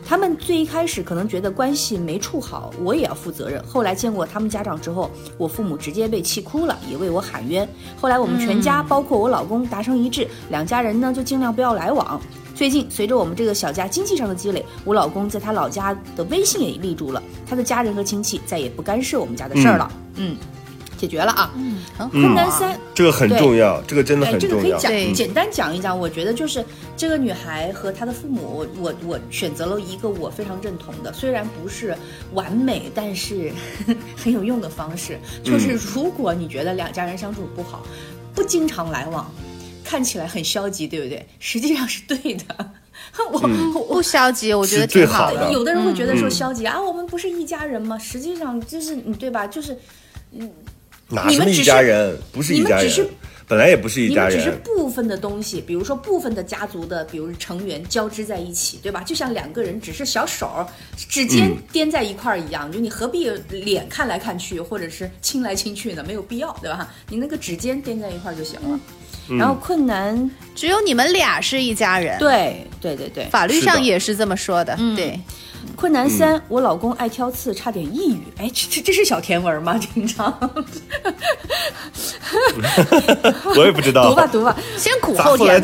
[0.09, 3.63] 他们最一开始可能觉得关系没处好，我也要负责任。
[3.63, 7.69] 后来见过他们家长之后，我父母直接被气哭了，也为我喊冤。
[7.95, 12.19] 后来我们全家，包括我老公达成一致，两家人呢就尽量不要来往。
[12.55, 19.91] 最近随着我们这个小家经济上的积累，我老公在他老家的微信也立住了，他的家人和亲戚再也不干涉我们家的事儿了。
[20.15, 20.35] 嗯，
[20.99, 21.51] 解决了啊。
[21.55, 22.77] 嗯，很好、困难三。
[22.93, 24.55] 这个很重要，这个真的哎，很重要。
[24.55, 25.97] 这个可以讲对简单讲一讲。
[25.97, 26.63] 我觉得就是
[26.97, 31.95] 这个女孩和她的父母，我我我选择了一个我非常认同的，虽然不是
[32.33, 33.51] 完美，但是
[34.21, 35.17] 很有用的方式。
[35.43, 37.85] 就是如果你觉得两家人相处不好，
[38.35, 39.31] 不经常来往，
[39.83, 41.25] 看起来很消极，对不对？
[41.39, 42.43] 实际上是对的。
[43.31, 43.39] 我、
[43.73, 47.97] 我不消极，我觉得最挺好好的有的人会觉得说嗯消极、啊，我们不是一家人吗？
[47.97, 49.47] 实际上就是你对吧？
[49.47, 49.75] 就是
[51.09, 52.17] 哪是一你们只是家人？
[52.31, 53.09] 不是一家人你们只是，
[53.47, 54.51] 本来也不是一家你们只是。
[54.63, 59.03] 部分的东西，比如说部分的家族的，比如成员交织在一起，对吧？
[59.03, 66.03] 就像两个人只是小手指尖嗯掂在一块儿一样，就你何必脸看来看去，或者是亲来亲去呢？
[66.07, 66.87] 没有必要，对吧？
[67.09, 68.67] 你那个指尖掂在一块儿就行了。
[68.71, 74.75] 嗯然后困难，只有你们俩是一家人，对对对对，法律上也是这么说的。
[74.79, 75.19] 嗯对，
[75.79, 78.19] 困难三，我老公爱挑刺，差点抑郁。
[78.35, 79.77] 哎，这这这是小甜文吗？
[79.95, 80.25] 经常
[83.55, 84.53] 我也不知道读吧读吧。
[84.75, 85.63] 先苦后甜。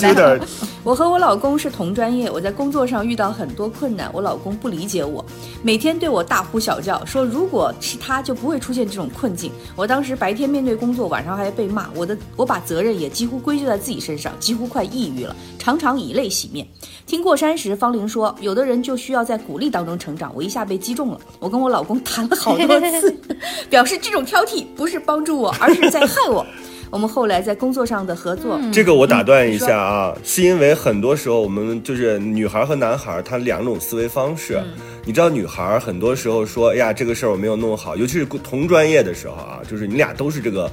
[0.86, 5.26] 我和我老公是同专业，我在工作上遇到很多困难，我老公不理解我，
[5.64, 9.52] 每天对我大呼小叫，说如果是他就不会出现这种困境。
[9.76, 16.66] 我当时白天面对工作，晚上还被骂，我的我把责任也几乎归咎在自己身上，几乎快抑郁了，常常以泪洗面。
[17.08, 20.32] 听过山时，方玲说，有的人就需要在鼓励当中成长。
[20.36, 23.16] 我一下被击中了，我跟我老公谈了好多次，
[23.70, 26.46] 表示这种挑剔不是帮助我，而是在害我。
[26.92, 34.62] 我们后来在工作上的合作，这个我打断一下啊，是因为很多时候我们就是女孩和男孩，他两种思维方式。
[34.64, 34.74] 嗯
[35.08, 40.72] 你知道，女孩很多时候说，哎呀，这个事儿我没有弄好，尤其是同专业的时候啊，就是你俩都是这个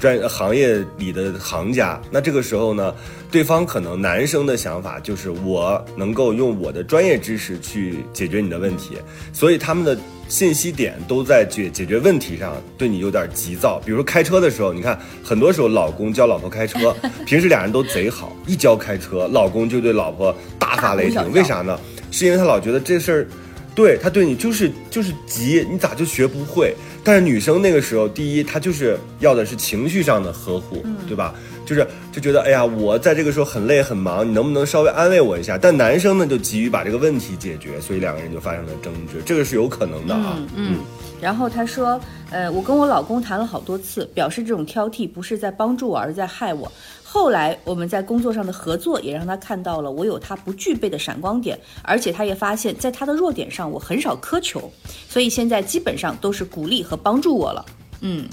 [0.00, 2.94] 专行业里的行家，那这个时候呢，
[3.30, 8.96] 对方可能男生的想法就是我能够用我的专业知识去解决你的问题，
[9.32, 9.96] 所以他们的
[10.28, 13.80] 信息点都在解解决问题上，对你有点急躁。
[13.84, 21.32] 比如说开车的时候，你看很多时候老公教老婆开车， 平时俩人都贼好，一教开车，老公就对老婆大发雷霆。
[21.32, 21.78] 为啥呢？
[22.10, 23.26] 是因为他老觉得这事儿。
[23.74, 26.72] 对他对你就是就是急，你咋就学不会？
[27.04, 31.34] 但是女生那个时候，第一她就是要的是情绪上的呵护，对吧？
[31.66, 35.56] 就是就觉得哎呀，我在这个时候很累很忙，你能不能稍微安慰我一下？
[35.56, 40.36] 但男生呢就急于把这个问题解决，所以两个人就发生了争执，这个是有可能的啊。
[40.56, 40.78] 嗯
[41.20, 41.98] 然后他说，
[42.30, 46.70] 呃，我跟我老公谈了好多次，表示这种挑剔不是在帮助我，而是在害我。
[47.14, 54.68] 后来我们在工作上的合作，也让他看到了我有他不具备的闪光点，而且他也发现，在他的弱点上我很少苛求，
[55.08, 57.64] 所以现在基本上都是鼓励和帮助我了。
[58.00, 58.28] 嗯。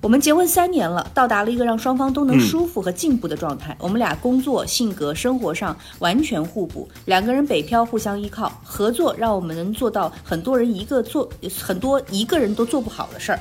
[0.00, 3.76] 我们结婚三年了，到达了一个让双方都能舒服和进步的状态。
[3.78, 11.28] 我们俩工作、性格、生活上完全互补，两个人北漂互相依靠，合作让我们能做到很多人一个做
[11.60, 13.38] 很多一个人都做不好的事儿。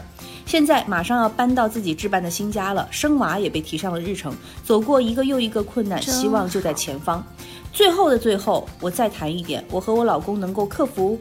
[0.51, 4.35] 现在马上要搬到自己置办的新家了，生娃也被提上了日程，
[4.65, 7.25] 走过一个又一个困难，希望就在前方。
[7.71, 11.17] 最后的最后，我再谈一点，我和我老公能够克服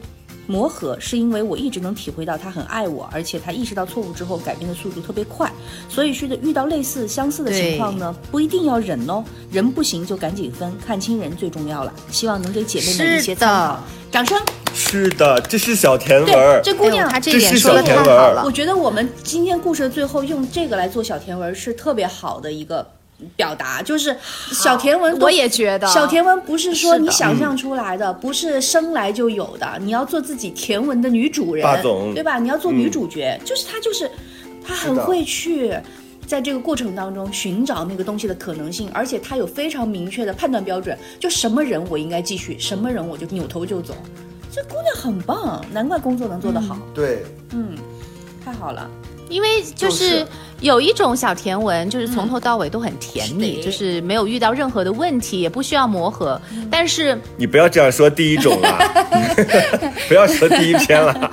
[0.51, 5.49] 磨合，是因为我一直能体会到他很爱我，而且他意识到错误之后改变的速度特别快。
[5.87, 11.93] 所以是的，遇到类似相似的情况呢，不一定要忍哦，人不行就赶紧分，看清人最重要了。
[12.11, 13.79] 希望能给姐妹们一些是的参考。
[14.11, 14.37] 掌声！
[14.73, 18.51] 是的，这是小甜文对儿，，这姑娘哎呦他这点说的小甜文儿太好了我。
[18.51, 22.85] 觉得我们今天故事的最后用这个来做小甜文是特别好的一个
[23.35, 24.15] 表达，就是
[24.51, 31.65] 小甜文我也觉得小甜文不是说你想象出来的，不是生来就有的，你要做自己甜文的女主人，
[32.13, 32.39] 对吧？
[32.39, 34.09] 你要做女主角，就是她就是
[34.65, 35.75] 她很会去。
[36.27, 43.93] 在这个过程当中寻找那个东西的可能性，而且她有非常明确的判断标准，就什么人我应该继续，什么人我就扭头就走。
[44.49, 47.75] 这姑娘很棒，难怪工作能做得好，对，嗯，
[48.45, 48.89] 太好了。
[49.31, 50.27] 因为就就是是
[50.59, 56.39] 有一种小甜文，就是从头到尾都很甜蜜，是就是没有遇到任何的问题，也不需要磨合。
[56.69, 58.77] 但是你不要这样说第一种了，
[60.07, 61.31] 不要说第一篇了。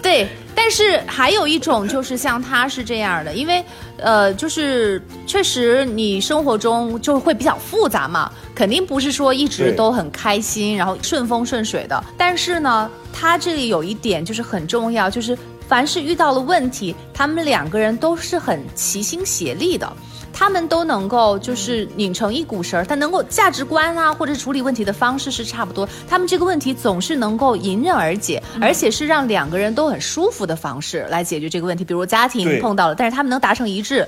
[0.00, 3.64] 对，但是还有一种就是像他是这样的，因为
[3.96, 12.04] 呃，就是确实你生活中就会比较复杂嘛，肯定不是说一直都很开心，然后顺风顺水的。
[12.16, 15.36] 但是呢，他这里有一点就是很重要，就是
[15.68, 19.92] 凡是遇到了问题，他们两个人都是很齐心协力的。
[20.38, 25.88] 他们都能够就是拧成一股绳儿，但能够价值观啊，或者处理问题的方式是差不多。
[26.06, 31.82] 他们这个问题总是能够迎刃而解，而且是让两个人都很舒服的方式来解决这个问题。
[31.82, 34.06] 比如家庭碰到了，但是他们能达成一致，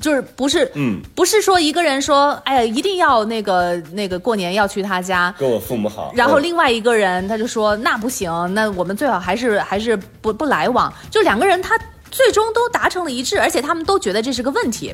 [0.00, 10.92] 就是不是嗯，不是说一个人说，哎呀，一定要那个那个过年要去他家，跟我父母好，然后嗯另外一个人他就说那不行，那我们最好还是还是不不来往。
[11.08, 11.78] 就两个人他
[12.10, 14.92] 最终都达成了一致，而且他们都觉得这是个问题。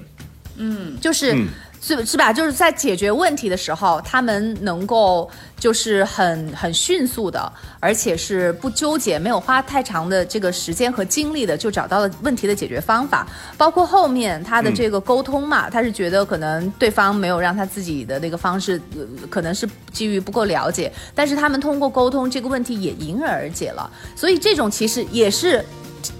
[0.56, 1.32] 嗯，就是。
[1.34, 1.48] 嗯
[1.86, 2.32] 是是吧？
[2.32, 5.30] 就是在解决问题的时候，他们能够
[5.60, 13.26] 就是很很迅速的，而且是不纠结，没有花太长的这个时间和精力的，就找到了问题的解决方法。
[13.58, 23.90] 包括后面他的这个沟通嘛，他是觉得可能对方没有让他自己的那个方式，呃可能是基于不够了解，但是他们通过沟通这个问题也迎刃而解了。
[24.16, 25.62] 所以这种其实也是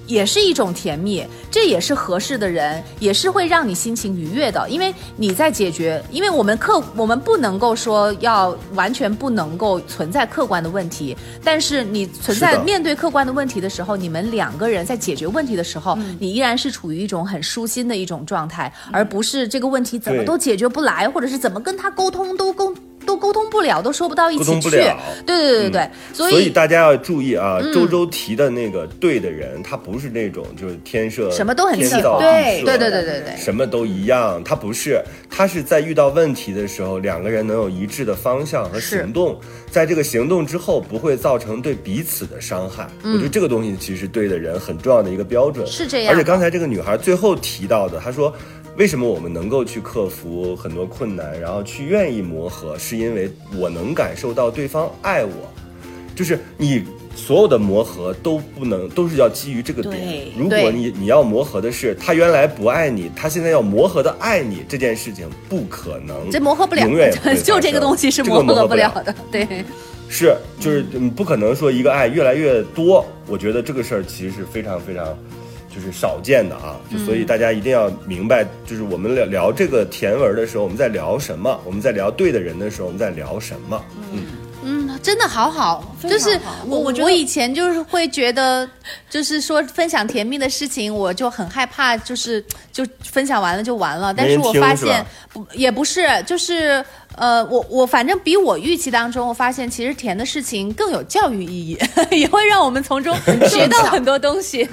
[0.07, 22.75] 也是一种甜蜜，这也是合适的人，也是会让你心情愉悦的，因为你在解决，因为我们客我们不能够说要完全不能够存在客观的问题，但是你存在面对客观的问题的时候，你们两个人在解决问题的时候，你依然是处于一种很舒心的一种状态，而不是这个问题怎么都解决不来，或者是怎么跟他沟通都沟
[23.05, 24.51] 都沟通不了，都说不到一起去。
[24.51, 24.97] 通不了
[25.27, 32.25] 对对对对对，所所以以大家要注意啊，嗯周周提的那个对的人，他不是那种就是天设什么都很天喜欢造地
[32.61, 39.39] 设对对对对对什么都一样，他不是，他是在遇到问题的时候，两个人能有一致的方向和行动，
[39.71, 42.89] 在这个行动之后不会造成对彼此的伤害。
[43.03, 45.67] 我觉得这个东西其实对的人很重要的一个标准。
[45.67, 48.35] 嗯是这样而且刚才这个女孩最后提到的，她说。
[48.77, 55.31] 为什么我们能够去克服很多困难，然后去愿意磨合，是因为我能感受到对方爱我，
[56.17, 56.83] 就是你
[57.15, 60.27] 所有的磨合都不能都是要基于这个点。
[60.37, 67.15] 如果你你要磨合的是他原来不爱你，他现在要磨合的爱你，这件事情不可能，这磨合不了永远
[67.45, 69.15] 就这个东西是磨合不了的。
[69.31, 69.47] 对，
[70.09, 75.17] 是，就是你不可能说一个爱越来越多，我觉得这个事儿其实是非常非常。
[75.75, 83.85] 就是少见的啊，就所以大家一定要明白，就是我们聊聊这个甜文的时候，我们在聊什么；我们在聊对的人的时候，我们在聊什么。
[84.13, 84.23] 嗯，
[84.63, 88.69] 嗯，真的好好，就是我我以前就是会觉得，
[89.11, 94.15] 就是说分享甜蜜的事情，我就很害怕，就是就分享完了就完了。
[94.15, 95.07] 但是没听我发现是吧？
[95.33, 96.85] 不也不是，就是
[97.17, 101.79] 呃，我我反正比我预期当中，我发现其实甜的事情更有教育意义，
[102.17, 103.15] 也会让我们从中
[103.51, 104.67] 学到很多东西。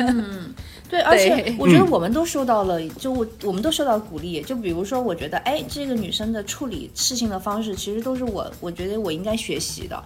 [0.92, 4.42] 对，而且我觉得我们都受到了，就我我们都受到鼓励。
[4.42, 10.04] 就比如说，我觉得，哎，这个女生的处理事情的方式，其实都是我，我觉得我应该学习的。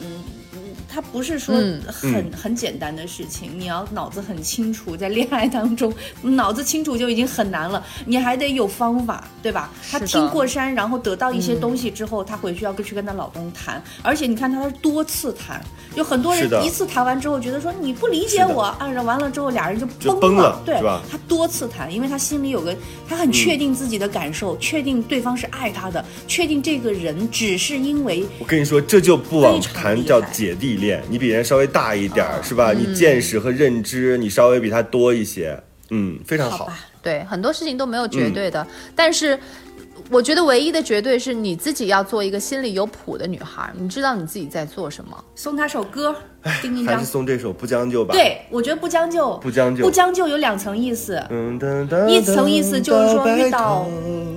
[0.00, 0.24] 嗯，嗯
[0.88, 5.92] 它不是说嗯很、很简单的事情，你要脑子很清楚，在恋爱当中，
[6.22, 9.70] 脑子清楚就已经很难了，你还得有方法，对吧？
[9.90, 15.60] 她听过山，然后得到一些东西之后，她回去要跟去跟她老公谈，而且你看她是多次谈，
[15.96, 22.76] 有很多人一次谈完之后觉得说你不理解我，按照完了之后俩人就就崩崩了对是吧，她多次谈，因为她心里有个，
[23.08, 32.72] 她很确定自己的感受，确定对方是爱她的，确定这个人只是因为我跟你说，这就不往谈叫姐弟恋，你比人稍微大一点儿，是吧？
[32.72, 35.58] 你见识和认知，你稍微比他多一些，
[35.90, 36.70] 嗯，非常好。
[37.02, 39.38] 对，很多事情都没有绝对的，但是。
[40.10, 45.24] 我觉得唯一的绝对是你自己要做一个心里有谱的女孩，你知道你自己在做什么。
[45.34, 46.14] 送她首歌，
[46.60, 47.08] 叮叮当还是。
[47.08, 51.18] 送这首不将就吧。，对，我觉得不将就，不将就不将就有两层意思。
[52.06, 53.88] 一层意思就是说，遇到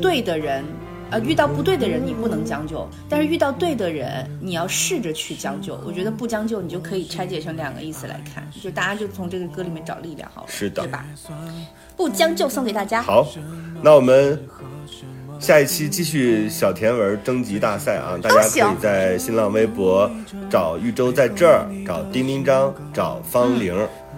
[0.01, 0.21] 对。
[0.21, 0.63] 对的人，
[1.09, 5.79] 呃，遇到不对的人你不能将就，但是遇到对的人，你要试着去将就。
[5.85, 11.05] 我觉得不将就，你就可以拆解成两个意思来看，就大家就从这个歌里面找力量好了，是的对吧？
[11.95, 13.01] 不将就送给大家。
[13.01, 13.25] 好，
[13.81, 14.37] 那我们
[15.39, 18.17] 下一期继续小甜文征集大赛啊！
[18.21, 20.09] 大家可以在新浪微博
[20.49, 23.75] 找豫州在这儿，找丁丁张，找方玲。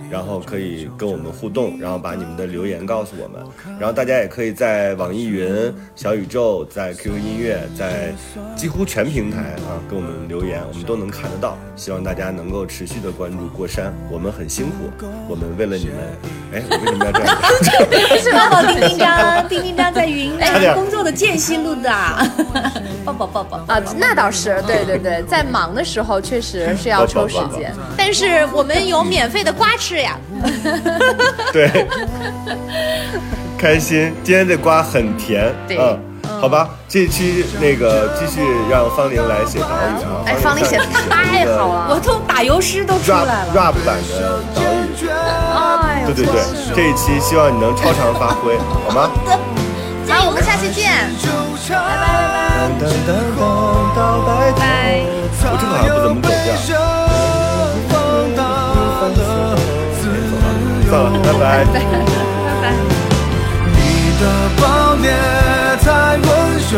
[0.10, 3.42] 然后可以跟我们互动，然后把你们的留言告诉我们。
[3.80, 8.14] 然后大家也可以在网易云、小宇宙、在 QQ 音乐、在
[8.56, 11.58] 几乎全平台啊跟我们留言，我们都能看得到。
[11.76, 15.96] 希望大家能够持续的关注过山，我们很辛苦，我们为了你们，
[16.54, 18.20] 哎，我为什么要这样讲？
[18.20, 21.90] 是抱抱丁丁张，丁丁张在云 差点南工作的间隙录的，
[23.06, 30.18] 抱抱抱抱啊，那倒是，对对对，在忙的时候确实是要抽时间，但是我们有免费的瓜吃呀。
[31.54, 31.88] 对，
[33.58, 34.14] 开心。
[34.24, 36.00] 今天这瓜很甜，对嗯，
[36.42, 40.24] 好吧，这期那个继续让方玲来写导语啊。
[40.26, 43.48] 哎，方玲写的太好了，我都打油诗都出来了。
[43.54, 46.42] rap 版的导语，哎呦，对对对，
[46.76, 49.10] 这一期希望你能超常发挥， 好吗？
[50.08, 51.72] 好，我们下期见，噔
[52.80, 53.40] 噔噔噔
[53.96, 54.62] 到白头拜。
[55.42, 56.99] 我这个好像不怎么走调。
[60.90, 61.64] 算了， 拜拜。
[63.72, 63.78] 你
[64.20, 64.24] 的
[64.60, 65.06] 暴虐
[65.84, 66.28] 太温
[66.72, 66.76] 柔，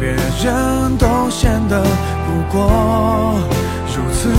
[0.00, 3.38] 别人都显得不过
[3.94, 4.30] 如此，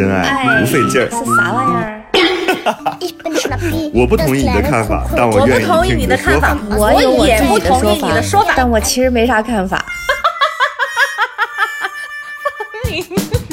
[0.00, 1.10] 真爱不费劲儿。
[1.10, 2.00] 是啥玩意儿？
[3.92, 8.54] 我不同意你的看法，但我我愿不同意意听你的看法的说法。，我也不同意你的说法。
[8.56, 9.84] 但我其实没啥看法。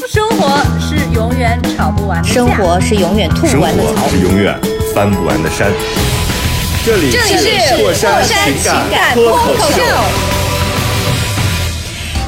[0.07, 4.09] 生活是永远吵不完的架生活是永远吐不完的槽活。
[4.09, 4.57] 是永远
[4.95, 5.69] 翻不完的山。
[6.85, 9.83] 这里是过山情情感脱脱口秀，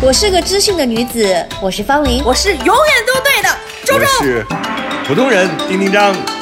[0.02, 2.22] 我是个知性的女子，我是方玲。
[2.26, 3.09] 我是永远。
[4.02, 4.46] 我是
[5.06, 6.39] 普通人丁丁张。